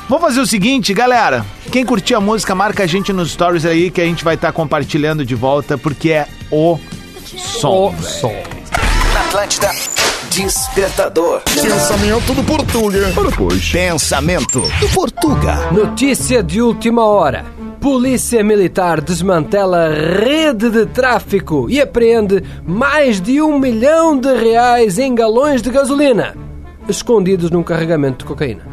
Vamos 0.09 0.25
fazer 0.25 0.39
o 0.39 0.47
seguinte, 0.47 0.95
galera. 0.95 1.45
Quem 1.73 1.85
curtir 1.85 2.15
a 2.15 2.21
música, 2.21 2.55
marca 2.55 2.85
a 2.85 2.87
gente 2.87 3.13
nos 3.13 3.33
stories 3.33 3.65
aí 3.65 3.91
que 3.91 4.01
a 4.01 4.05
gente 4.05 4.23
vai 4.23 4.37
estar 4.37 4.53
compartilhando 4.53 5.25
de 5.25 5.35
volta, 5.35 5.77
porque 5.77 6.11
é 6.13 6.29
o 6.49 6.79
som. 7.27 7.95
Som. 8.01 8.33
Na 9.13 9.21
Atlântida, 9.21 9.71
Despertador. 10.31 11.43
Pensamento 11.45 12.35
do 12.35 12.45
Portuga. 12.45 13.13
Ora, 13.17 13.31
pois. 13.37 13.71
Pensamento 13.71 14.61
do 14.61 14.89
Portuga. 14.91 15.73
Notícia 15.73 16.43
de 16.43 16.63
última 16.63 17.05
hora. 17.05 17.45
Polícia 17.81 18.45
Militar 18.45 19.01
desmantela 19.01 19.89
rede 19.89 20.71
de 20.71 20.87
tráfico 20.87 21.69
e 21.69 21.81
apreende 21.81 22.43
mais 22.65 23.21
de 23.21 23.41
um 23.41 23.59
milhão 23.59 24.19
de 24.19 24.35
reais 24.35 24.99
em 24.99 25.15
galões 25.15 25.63
de 25.63 25.71
gasolina, 25.71 26.37
escondidos 26.89 27.51
num 27.51 27.63
carregamento 27.63 28.19
de 28.19 28.25
cocaína. 28.25 28.67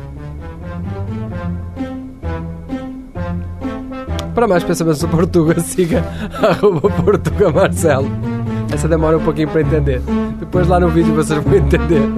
Para 4.34 4.48
mais 4.48 4.64
pensamentos 4.64 5.00
do 5.00 5.08
Portuga, 5.08 5.60
siga 5.60 6.04
arroba 6.42 6.90
Portuga 6.90 7.52
Marcelo. 7.52 8.33
Essa 8.74 8.88
demora 8.88 9.18
um 9.18 9.24
pouquinho 9.24 9.50
para 9.50 9.62
entender. 9.62 10.02
Depois 10.40 10.68
lá 10.68 10.80
no 10.80 10.90
vídeo 10.90 11.14
vocês 11.14 11.40
vão 11.44 11.56
entender. 11.56 12.02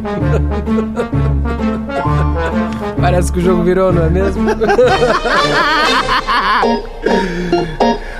Parece 3.01 3.31
que 3.31 3.39
o 3.39 3.41
jogo 3.41 3.63
virou, 3.63 3.91
não 3.91 4.05
é 4.05 4.09
mesmo? 4.09 4.43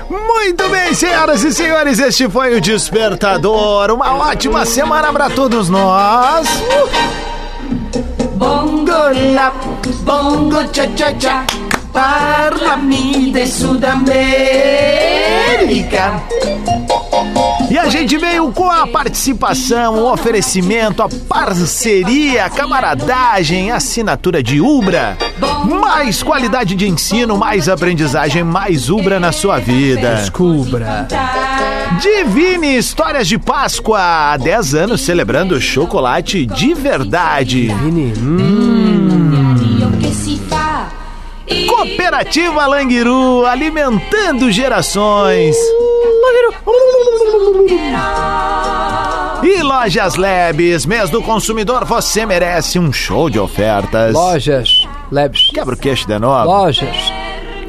Muito 0.08 0.68
bem, 0.68 0.92
senhoras 0.94 1.42
e 1.42 1.52
senhores, 1.52 1.98
este 1.98 2.28
foi 2.28 2.54
o 2.56 2.60
Despertador. 2.60 3.90
Uma 3.90 4.14
ótima 4.28 4.66
semana 4.66 5.10
para 5.12 5.30
todos 5.30 5.70
nós. 5.70 6.46
Bongo 8.34 9.08
la, 9.34 9.50
bongo 10.04 10.62
cha 10.72 10.86
cha 10.94 11.18
cha, 11.18 11.44
parlami 11.92 13.32
de 13.32 13.46
Sudamérica. 13.46 14.16
E 17.70 17.78
a 17.78 17.88
gente 17.88 18.16
veio 18.16 18.52
com 18.52 18.70
a 18.70 18.86
participação, 18.86 19.96
o 19.96 20.12
oferecimento, 20.12 21.02
a 21.02 21.08
parceria, 21.28 22.44
a 22.44 22.50
camaradagem, 22.50 23.70
a 23.70 23.76
assinatura 23.76 24.42
de 24.42 24.60
Ubra. 24.60 25.16
Mais 25.64 26.22
qualidade 26.22 26.74
de 26.74 26.88
ensino, 26.88 27.36
mais 27.36 27.68
aprendizagem, 27.68 28.44
mais 28.44 28.88
Ubra 28.88 29.18
na 29.18 29.32
sua 29.32 29.58
vida. 29.58 30.16
Descubra. 30.16 31.08
Divine 32.00 32.76
Histórias 32.76 33.26
de 33.26 33.38
Páscoa, 33.38 34.32
há 34.32 34.36
10 34.36 34.74
anos 34.74 35.00
celebrando 35.00 35.60
chocolate 35.60 36.46
de 36.46 36.74
verdade. 36.74 37.68
Divine. 37.68 38.12
fa 38.12 38.75
Cooperativa 41.68 42.66
Languiru, 42.66 43.46
alimentando 43.46 44.50
gerações. 44.50 45.56
E 49.42 49.62
Lojas 49.62 50.16
Labs, 50.16 50.86
mês 50.86 51.08
do 51.10 51.22
consumidor, 51.22 51.84
você 51.84 52.26
merece 52.26 52.78
um 52.78 52.92
show 52.92 53.30
de 53.30 53.38
ofertas. 53.38 54.12
Lojas 54.12 54.68
Labs. 55.12 55.50
Quebra 55.54 55.74
o 55.74 55.78
queixo 55.78 56.06
de 56.06 56.18
novo. 56.18 56.44
Lojas 56.46 56.96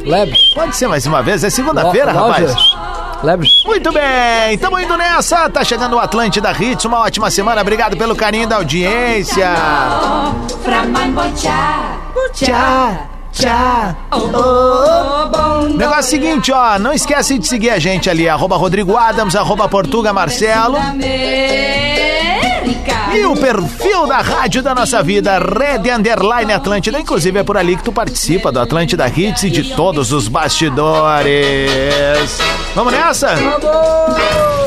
Labs. 0.05 0.53
Pode 0.55 0.75
ser 0.75 0.87
mais 0.87 1.05
uma 1.05 1.21
vez, 1.21 1.43
é 1.43 1.49
segunda-feira, 1.49 2.11
Lo- 2.11 2.19
rapaz. 2.19 2.41
Lojas 2.47 2.77
Labs. 3.23 3.49
Muito 3.65 3.91
bem, 3.91 4.57
tamo 4.57 4.79
indo 4.79 4.97
nessa. 4.97 5.49
Tá 5.49 5.63
chegando 5.63 5.95
o 5.97 5.99
Atlântida 5.99 6.51
Hits, 6.51 6.85
uma 6.85 7.01
ótima 7.01 7.29
semana. 7.29 7.61
Obrigado 7.61 7.95
pelo 7.95 8.15
carinho 8.15 8.47
da 8.47 8.55
audiência. 8.55 9.53
fra 10.63 10.83
oh 14.11 15.29
bongo 15.29 15.77
Negócio 15.77 16.03
seguinte, 16.03 16.51
ó, 16.51 16.79
não 16.79 16.91
esquece 16.93 17.37
de 17.37 17.47
seguir 17.47 17.69
a 17.69 17.79
gente 17.79 18.09
ali, 18.09 18.27
arroba 18.27 18.57
Rodrigo 18.57 18.97
Adams, 18.97 19.35
arroba 19.35 19.67
Portuga 19.67 20.11
Marcelo. 20.11 20.77
E 23.13 23.25
o 23.25 23.35
perfil 23.35 24.05
da 24.07 24.17
rádio 24.17 24.61
da 24.61 24.75
nossa 24.75 25.01
vida, 25.01 25.39
Red 25.39 25.89
Underline 25.91 26.53
Atlântida. 26.53 26.99
Inclusive 26.99 27.39
é 27.39 27.43
por 27.43 27.57
ali 27.57 27.75
que 27.75 27.83
tu 27.83 27.91
participa 27.91 28.51
do 28.51 28.59
Atlântida 28.59 29.07
Hits 29.07 29.43
e 29.43 29.49
de 29.49 29.75
todos 29.75 30.11
os 30.11 30.27
bastidores. 30.27 31.29
Vamos 32.75 32.93
nessa? 32.93 33.35
Vamos! 33.35 34.57